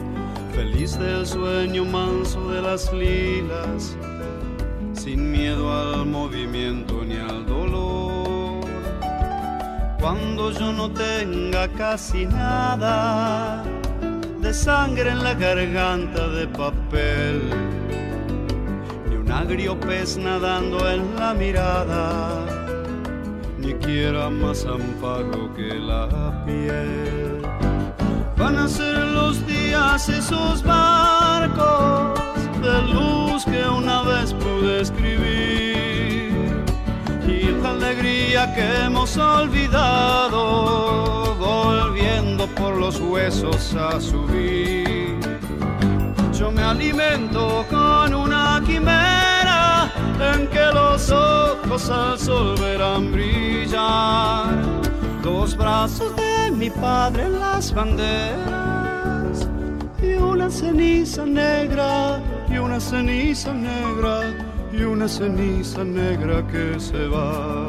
[0.55, 3.95] feliz del sueño manso de las lilas,
[4.93, 8.65] sin miedo al movimiento ni al dolor.
[9.99, 13.63] Cuando yo no tenga casi nada
[14.39, 17.50] de sangre en la garganta de papel
[19.51, 22.45] agrio pez nadando en la mirada,
[23.57, 26.07] ni quiera más amparo que la
[26.45, 27.41] piel.
[28.37, 32.17] Van a ser los días esos barcos
[32.61, 36.31] de luz que una vez pude escribir
[37.27, 40.45] y la alegría que hemos olvidado
[41.35, 45.19] volviendo por los huesos a subir.
[46.31, 49.30] Yo me alimento con una quimera
[50.21, 54.53] en que los ojos al sol verán brillar.
[55.23, 59.47] Dos brazos de mi padre en las banderas
[60.01, 62.19] y una ceniza negra
[62.49, 64.21] y una ceniza negra
[64.71, 67.60] y una ceniza negra que se va.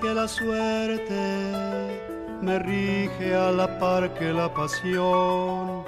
[0.00, 1.20] Que la suerte
[2.42, 5.84] me rige a la par que la pasión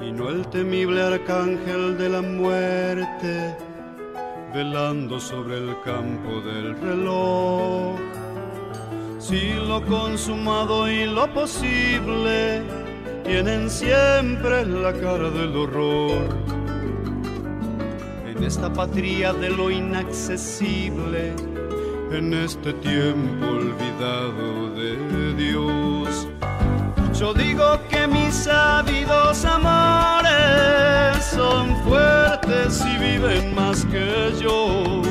[0.00, 3.56] y no el temible arcángel de la muerte
[4.54, 7.96] velando sobre el campo del reloj.
[9.18, 12.62] Si lo consumado y lo posible
[13.24, 16.28] tienen siempre la cara del horror
[18.26, 21.34] en esta patria de lo inaccesible,
[22.12, 26.28] en este tiempo olvidado de Dios.
[27.18, 35.02] Yo digo que mis sabidos amores son fuertes y viven más que yo.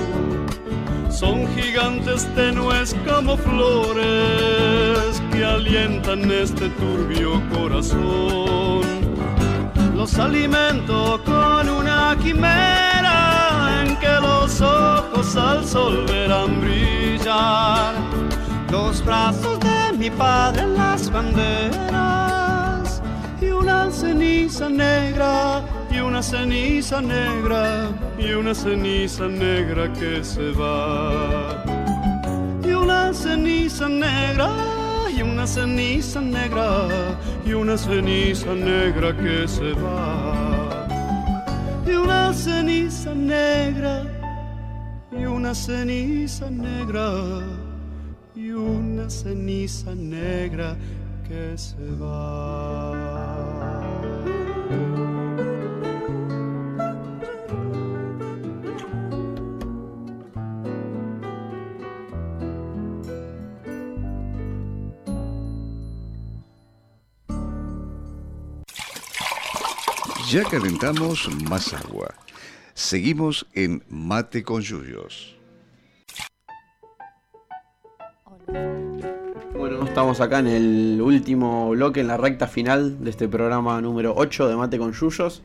[1.09, 9.05] Son gigantes tenues como flores que alientan este turbio corazón
[9.95, 12.94] los alimento con una quimera
[14.59, 17.93] los ojos al sol verán brillar.
[18.71, 23.01] Dos brazos de mi padre en las banderas
[23.41, 31.65] y una ceniza negra y una ceniza negra y una ceniza negra que se va.
[32.63, 34.49] Y una ceniza negra
[35.15, 36.87] y una ceniza negra
[37.45, 40.87] y una ceniza negra que se va.
[41.85, 44.14] Y una ceniza negra
[45.45, 47.39] una ceniza negra
[48.33, 50.75] y una ceniza negra
[51.27, 53.79] que se va.
[70.31, 72.15] Ya calentamos más agua.
[72.79, 75.35] Seguimos en Mate con Yuyos.
[79.57, 84.13] Bueno, estamos acá en el último bloque, en la recta final de este programa número
[84.17, 85.41] 8 de Mate con Yuyos.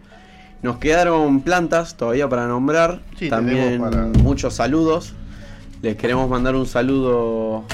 [0.62, 3.00] Nos quedaron plantas todavía para nombrar.
[3.16, 5.14] Sí, También para- muchos saludos.
[5.82, 7.64] Les queremos mandar un saludo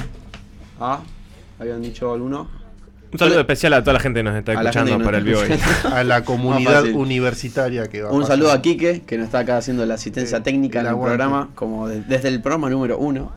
[0.78, 1.00] a.
[1.58, 2.48] ¿Habían dicho alguno?
[3.16, 5.40] Un saludo especial a toda la gente que nos está escuchando nos el vivo.
[5.92, 9.86] A la comunidad universitaria que va Un saludo a Quique, que nos está acá haciendo
[9.86, 13.32] la asistencia técnica en el programa, como de- desde el programa número uno.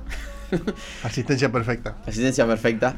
[1.03, 1.95] Asistencia perfecta.
[2.05, 2.95] Asistencia perfecta.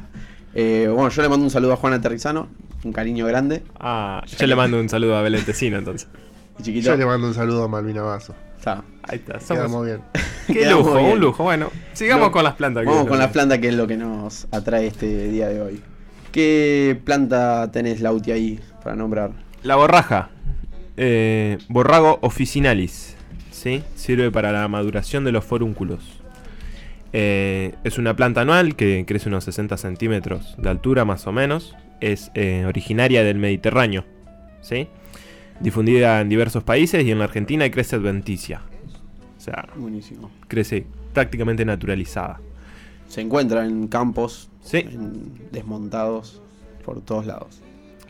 [0.54, 2.48] Eh, bueno, yo le mando un saludo a Juana Terrizano,
[2.84, 3.62] un cariño grande.
[3.78, 6.08] Ah, yo le mando un saludo a Belén Tecino entonces.
[6.62, 6.90] Chiquito.
[6.90, 8.34] Yo le mando un saludo a Malvina Vaso.
[8.58, 8.82] Está.
[9.04, 9.38] Ahí está.
[9.38, 9.86] Quedamos Somos...
[9.86, 10.00] bien.
[10.46, 11.12] Qué Quedamos lujo, bien.
[11.12, 11.42] un lujo.
[11.44, 12.82] Bueno, sigamos No, con las plantas.
[12.82, 15.48] que Vamos con lo la que- planta que es lo que nos atrae este día
[15.48, 15.82] de hoy.
[16.32, 19.32] ¿Qué planta tenés, Lauti, ahí para nombrar?
[19.62, 20.30] La borraja.
[20.96, 23.16] eh, borrago officinalis.
[23.50, 23.82] ¿sí?
[23.94, 26.20] Sirve para la maduración de los forúnculos.
[27.12, 31.76] Eh, es una planta anual que crece unos 60 centímetros de altura más o menos.
[32.00, 34.04] Es eh, originaria del Mediterráneo.
[34.62, 34.88] ¿sí?
[35.60, 38.62] Difundida en diversos países y en la Argentina crece adventicia.
[39.36, 40.30] O sea, Buenísimo.
[40.48, 42.40] crece prácticamente naturalizada.
[43.08, 44.78] Se encuentra en campos Sí.
[44.78, 46.40] en- desmontados
[46.84, 47.60] por todos lados.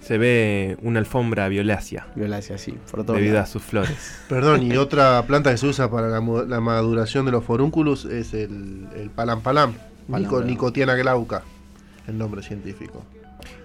[0.01, 3.51] Se ve una alfombra violácea Violencia así, por todos debido a lados.
[3.51, 4.21] sus flores.
[4.29, 8.89] Perdón, y otra planta que se usa para la, maduración de los forúnculos es el,
[8.97, 9.75] el palam palam,
[10.09, 10.49] Palam Nico- palam.
[10.49, 11.43] Nicotiana glauca,
[12.09, 13.05] el nombre científico.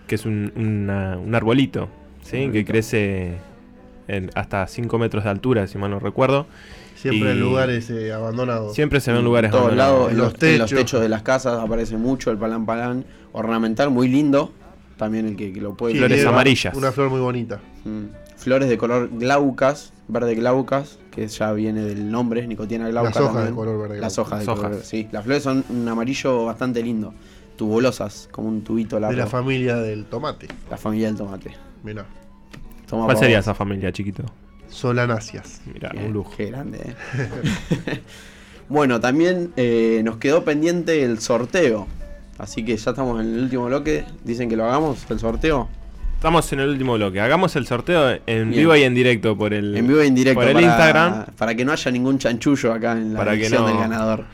[0.05, 1.89] que es un, una- un arbolito,
[2.21, 2.35] ¿sí?
[2.45, 2.71] Un que arbolito.
[2.71, 3.38] crece
[4.07, 6.47] en hasta 5 metros de altura, si mal no recuerdo.
[6.95, 8.73] Siempre en lugares eh, abandonados.
[8.73, 9.97] Siempre se ven lugares En todos abandonados.
[9.99, 10.79] lados, en los, los en los techos.
[10.85, 13.05] techos de las casas aparece mucho el palán palán.
[13.33, 14.51] Ornamental, muy lindo.
[14.97, 16.75] También el que, que lo puede Sí, Flores amarillas.
[16.75, 17.59] Una flor muy bonita.
[17.85, 18.05] Mm.
[18.35, 23.09] Flores de color glaucas, verde glaucas, que ya viene del nombre, nicotina glauca.
[23.09, 23.51] Las hojas también.
[23.51, 24.71] de color verde Las hojas de Las color hojas.
[24.71, 25.07] verde, sí.
[25.11, 27.13] Las flores son un amarillo bastante lindo,
[27.57, 29.15] tubulosas, como un tubito largo.
[29.15, 30.47] De la familia del tomate.
[30.71, 31.51] La familia del tomate.
[31.83, 32.05] Mirá.
[32.89, 33.45] Toma ¿Cuál sería vos.
[33.45, 34.23] esa familia, chiquito?
[34.69, 35.61] Solanáceas.
[35.73, 36.33] Mira, Bien, un lujo.
[36.38, 38.01] Qué grande, eh.
[38.69, 41.88] bueno, también eh, nos quedó pendiente el sorteo.
[42.38, 44.05] Así que ya estamos en el último bloque.
[44.23, 45.67] Dicen que lo hagamos, el sorteo.
[46.15, 47.19] Estamos en el último bloque.
[47.21, 48.51] Hagamos el sorteo en Bien.
[48.51, 50.39] vivo y en directo por el, En vivo e indirecto.
[50.39, 51.25] por el para, Instagram.
[51.38, 54.25] Para que no haya ningún chanchullo acá en la Para elección no- del ganador.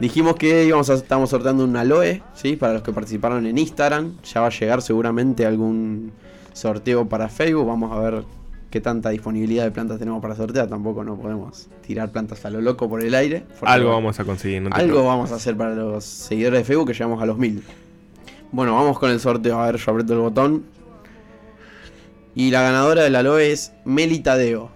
[0.00, 2.56] Dijimos que íbamos a, estamos sorteando un aloe, ¿sí?
[2.56, 4.16] Para los que participaron en Instagram.
[4.22, 6.12] Ya va a llegar seguramente algún
[6.58, 7.66] sorteo para Facebook.
[7.66, 8.24] Vamos a ver
[8.70, 10.68] qué tanta disponibilidad de plantas tenemos para sortear.
[10.68, 13.44] Tampoco no podemos tirar plantas a lo loco por el aire.
[13.62, 14.62] Algo vamos a conseguir.
[14.62, 15.08] no te algo preocupes.
[15.08, 17.62] vamos a hacer para los seguidores de Facebook que llegamos a los mil.
[18.50, 19.60] Bueno, vamos con el sorteo.
[19.60, 20.64] A ver, yo aprieto el botón.
[22.34, 24.70] Y la ganadora del aloe es Meli Tadeo,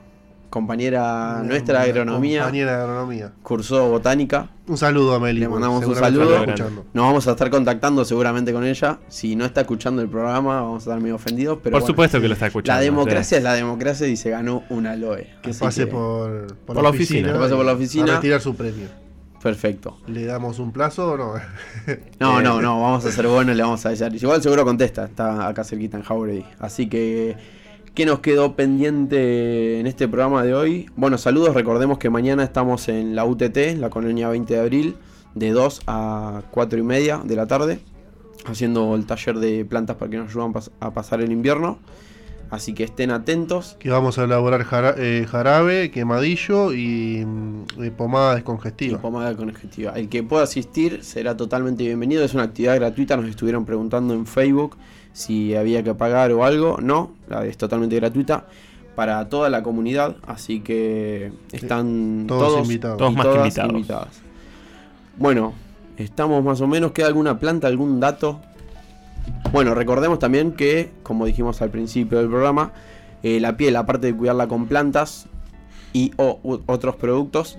[0.53, 2.42] compañera Una- nuestra de agronomía.
[2.42, 3.32] Compañera de agronomía.
[3.42, 4.50] Cursó botánica.
[4.68, 5.40] Un saludo a Meli.
[5.40, 6.44] Le mandamos un saludo.
[6.46, 8.98] Nos vamos a estar contactando seguramente con ella.
[9.09, 11.59] Si no está escuchando el programa, vamos a estar medio ofendidos.
[11.62, 12.78] Pero Por bueno, supuesto que lo está escuchando.
[12.78, 15.26] La democracia es la democracia y se ganó un aloe.
[15.42, 17.32] Que Así pase que- por, Por la oficina.
[17.32, 18.12] Que pase por la oficina.
[18.12, 18.88] A retirar su premio.
[19.42, 19.96] Perfecto.
[20.07, 21.32] ¿Le damos un plazo o no?
[22.20, 24.09] No, no, no, vamos a ser buenos y le vamos a decir.
[24.14, 26.44] Igual seguro contesta, está acá cerquita en Jauregui.
[26.61, 27.36] Así que,
[27.95, 30.90] ¿qué nos quedó pendiente en este programa de hoy?
[30.97, 34.97] Bueno, saludos, recordemos que mañana estamos en la UTT, la colonia 20 de abril,
[35.34, 37.80] de 2 a 4 y media de la tarde,
[38.47, 41.78] haciendo el taller de plantas para que nos ayuden pas- a pasar el invierno.
[42.51, 43.76] Así que estén atentos.
[43.78, 49.01] Que vamos a elaborar jara- eh, jarabe, quemadillo y mm, eh, pomada Y descongestiva.
[49.01, 49.93] pomada congestiva.
[49.93, 52.22] El que pueda asistir será totalmente bienvenido.
[52.22, 53.16] Es una actividad gratuita.
[53.16, 54.76] Nos estuvieron preguntando en Facebook
[55.12, 56.78] si había que pagar o algo.
[56.82, 57.12] No,
[57.44, 58.46] es totalmente gratuita
[58.94, 60.16] para toda la comunidad.
[60.26, 62.98] Así que están todos todos, invitados.
[62.98, 63.72] Todos más que invitados.
[63.72, 64.20] invitadas.
[65.18, 65.52] Bueno,
[65.96, 66.92] estamos más o menos.
[66.92, 68.40] ¿Queda alguna planta, algún dato?
[69.52, 72.72] Bueno, recordemos también que, como dijimos al principio del programa,
[73.22, 75.26] eh, la piel, aparte de cuidarla con plantas
[75.92, 77.58] y o u- otros productos,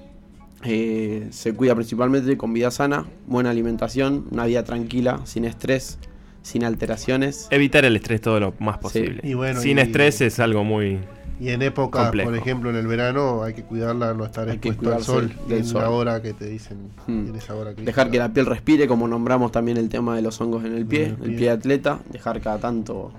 [0.63, 5.99] eh, se cuida principalmente con vida sana, buena alimentación, una vida tranquila, sin estrés,
[6.43, 7.47] sin alteraciones.
[7.49, 9.19] Evitar el estrés todo lo más posible.
[9.23, 10.99] Y bueno, Sin y- estrés es algo muy.
[11.39, 12.29] Y en épocas, Complejo.
[12.29, 15.33] por ejemplo, en el verano hay que cuidarla, no estar Hay que expuesto al sol.
[15.49, 15.81] del En sol.
[15.81, 16.77] la hora que te dicen.
[17.07, 17.29] Hmm.
[17.29, 20.21] En esa hora que Dejar que la piel respire, como nombramos también el tema de
[20.21, 21.37] los hongos en el pie, En el el pie.
[21.39, 23.11] pie atleta, dejar cada tanto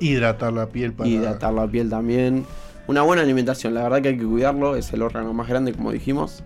[0.00, 1.08] Hidratar la piel para.
[1.08, 2.44] hidratar la piel también.
[2.88, 5.92] Una buena alimentación, la verdad que hay que cuidarlo, es el órgano más grande como
[5.92, 6.42] dijimos.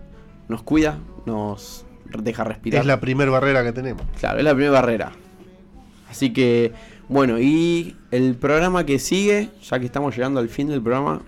[0.47, 1.85] Nos cuida, nos
[2.21, 2.81] deja respirar.
[2.81, 4.03] Es la primer barrera que tenemos.
[4.19, 5.11] Claro, es la primera barrera.
[6.15, 6.71] Así que,
[7.09, 11.21] bueno, y el programa que sigue, ya que estamos llegando al fin del programa,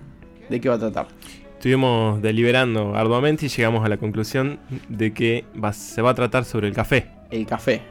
[0.50, 1.08] ¿de qué va a tratar?
[1.56, 6.46] Estuvimos deliberando arduamente y llegamos a la conclusión de que va- se va a tratar
[6.46, 7.08] sobre el café.
[7.32, 7.82] El café.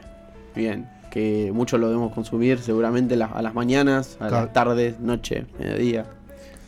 [0.55, 5.45] Bien, que muchos lo debemos consumir seguramente a las mañanas, a Ca- las tardes, noche,
[5.59, 6.05] mediodía.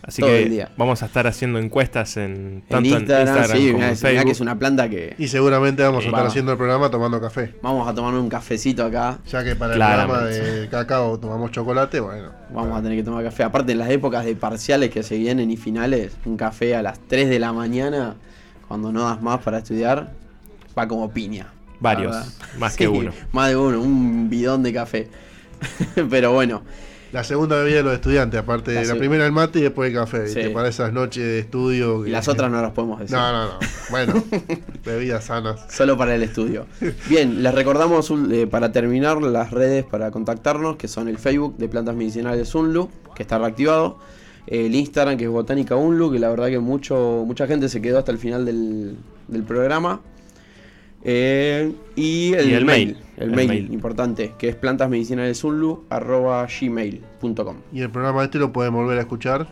[0.02, 0.72] Así todo que el día.
[0.78, 3.93] vamos a estar haciendo encuestas en En tanto Instagram, en Instagram sí, como mirá, en
[3.93, 4.26] mirá Facebook.
[4.26, 6.32] que es una planta que Y seguramente vamos a estar Vamos.
[6.32, 7.54] haciendo el programa tomando café.
[7.62, 9.20] vamos a tomar un cafecito acá.
[9.28, 12.30] Ya que para el programa de cacao tomamos chocolate, bueno.
[12.54, 13.43] Vamos a tener que tomar café.
[13.43, 17.00] Aparte, en las épocas de parciales que se vienen y finales, un café a las
[17.08, 18.16] 3 de la mañana,
[18.68, 20.12] cuando no das más para estudiar,
[20.78, 21.47] va como piña.
[21.82, 22.16] Varios,
[22.58, 23.12] más que uno.
[23.32, 25.08] Más de uno, un bidón de café.
[26.10, 26.62] Pero bueno,
[27.12, 29.89] La segunda bebida de los estudiantes, aparte La de la primera el mate y después
[29.89, 30.36] el café, Sí.
[30.36, 30.49] ¿viste?
[30.51, 32.05] Para esas noches de estudio.
[32.05, 33.16] y las otras no las podemos decir.
[33.18, 33.60] No, no, no.
[33.89, 34.24] Bueno,
[34.86, 35.60] bebidas sanas.
[35.70, 36.68] Solo para el estudio.
[37.10, 41.68] Bien, les recordamos eh, para terminar las redes para contactarnos, que son el Facebook de
[41.68, 43.97] Plantas Medicinales Unlu, que está reactivado.
[44.45, 47.99] El Instagram, que es Botánica Unlu, que la verdad que mucho, mucha gente se quedó
[47.99, 48.97] hasta el final del,
[49.28, 50.01] del programa.
[51.04, 52.97] Eh, y el, Y el mail, mail.
[53.18, 53.72] el, El mail, mail.
[53.74, 59.47] importante, que es plantasmedicinalensunlu.gmail.com Y el programa este lo pueden volver a escuchar.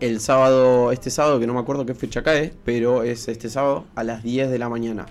[0.00, 3.84] el sábado, este sábado, que no me acuerdo qué fecha cae, pero es este sábado
[3.94, 5.06] a las 10 de la mañana.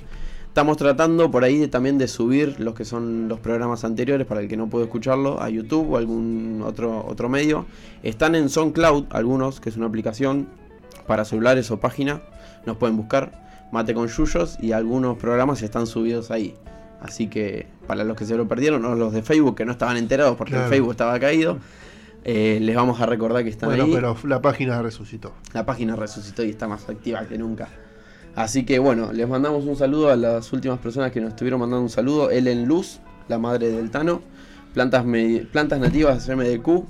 [0.47, 4.41] Estamos tratando por ahí de- también de subir los que son los programas anteriores para
[4.41, 7.65] el que no pudo escucharlo a YouTube o algún otro, otro medio.
[8.03, 10.49] Están en SoundCloud, algunos, que es una aplicación
[11.07, 12.21] para celulares o página.
[12.65, 13.39] Nos pueden buscar
[13.71, 16.55] Mate con Yuyos y algunos programas están subidos ahí.
[17.01, 19.97] Así que para los que se lo perdieron, o los de Facebook que no estaban
[19.97, 20.65] enterados porque Claro.
[20.67, 21.57] el Facebook estaba caído,
[22.23, 23.91] eh, les vamos a recordar que están Bueno, ahí.
[23.93, 25.33] pero la página resucitó.
[25.53, 27.69] La página resucitó y está más activa que nunca.
[28.35, 31.81] Así que bueno, les mandamos un saludo a las últimas personas que nos estuvieron mandando
[31.81, 32.29] un saludo.
[32.31, 34.21] Ellen Luz, la madre del Tano.
[34.73, 35.03] Plantas,
[35.51, 36.85] plantas nativas MDQ,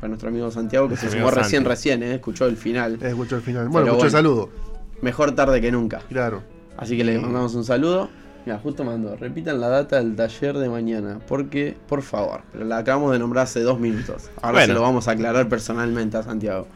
[0.00, 2.98] para nuestro amigo Santiago, que se sumó recién, recién, eh, escuchó el final.
[3.00, 3.68] Escuchó el final.
[3.68, 4.50] Bueno, Pero escuchó el bueno.
[4.50, 4.71] saludo.
[5.02, 6.00] Mejor tarde que nunca.
[6.08, 6.42] Claro.
[6.76, 8.08] Así que les mandamos un saludo.
[8.46, 12.78] Mira, justo mandó, repitan la data del taller de mañana, porque, por favor, pero la
[12.78, 14.30] acabamos de nombrar hace dos minutos.
[14.40, 14.66] Ahora Bueno.
[14.66, 16.66] se lo vamos a aclarar personalmente a Santiago.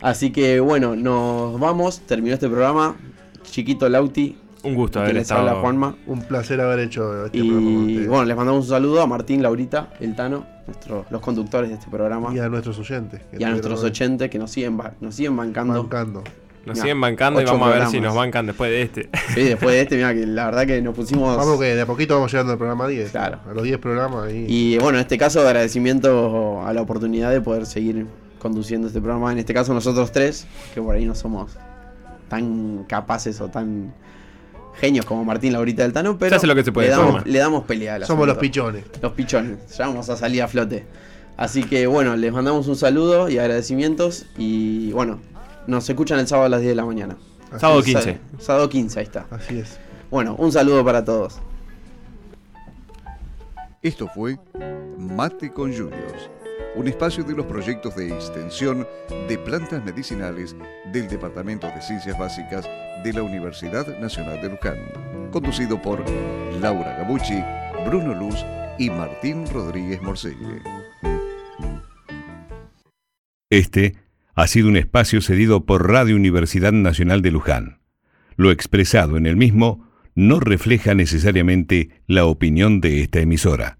[0.00, 2.94] Así que bueno, nos vamos, terminó este programa.
[3.42, 5.60] Chiquito Lauti, Un gusto que haber les habla estado.
[5.62, 5.96] Juanma.
[6.06, 9.90] Un placer haber hecho este programa Y bueno, les mandamos un saludo a Martín, Laurita,
[9.98, 12.32] el Tano, nuestro- los conductores de este programa.
[12.32, 13.20] Y a nuestros oyentes.
[13.36, 15.82] Y a nuestros oyentes que nos siguen, nos siguen bancando.
[15.82, 16.22] Bancando.
[16.64, 19.08] Nos Mirá, siguen bancando y vamos a ver si nos bancan después de este.
[19.34, 21.36] Sí, después de este, mira que la verdad que nos pusimos.
[21.36, 23.10] Vamos que de a poquito vamos llegando al programa 10.
[23.10, 23.40] Claro.
[23.50, 24.32] A los 10 programas.
[24.32, 28.06] Y, Y bueno, en este caso agradecimiento a la oportunidad de poder seguir
[28.38, 29.32] conduciendo este programa.
[29.32, 31.52] En este caso nosotros tres, que por ahí no somos
[32.28, 33.92] tan capaces o tan
[34.80, 37.26] genios como Martín Laurita del Tano, pero Se hace lo que se puede, le, damos,
[37.26, 37.96] le damos pelea.
[37.96, 38.84] al somos los pichones.
[39.00, 40.86] Los pichones, ya vamos a salir a flote.
[41.36, 45.20] Así que bueno, les mandamos un saludo y agradecimientos y bueno,
[45.66, 47.16] nos escuchan el sábado a las 10 de la mañana.
[47.58, 48.18] Sábado Sa- 15.
[48.38, 49.26] Sábado 15, ahí está.
[49.30, 49.78] Así es.
[50.10, 51.38] Bueno, un saludo para todos.
[53.82, 54.38] Esto fue
[54.96, 56.30] Mate con Yuyos,
[56.76, 58.86] un espacio de los proyectos de extensión
[59.28, 60.54] de plantas medicinales
[60.92, 62.68] del Departamento de Ciencias Básicas
[63.02, 66.04] de la Universidad Nacional de Luján, conducido por
[66.60, 67.42] Laura Gabucci,
[67.86, 68.36] Bruno Luz
[68.78, 70.62] y Martín Rodríguez Morcelle.
[73.50, 73.96] Este
[74.34, 77.78] ha sido un espacio cedido por Radio Universidad Nacional de Luján.
[78.36, 83.78] Lo expresado en el mismo no refleja necesariamente la opinión de esta emisora.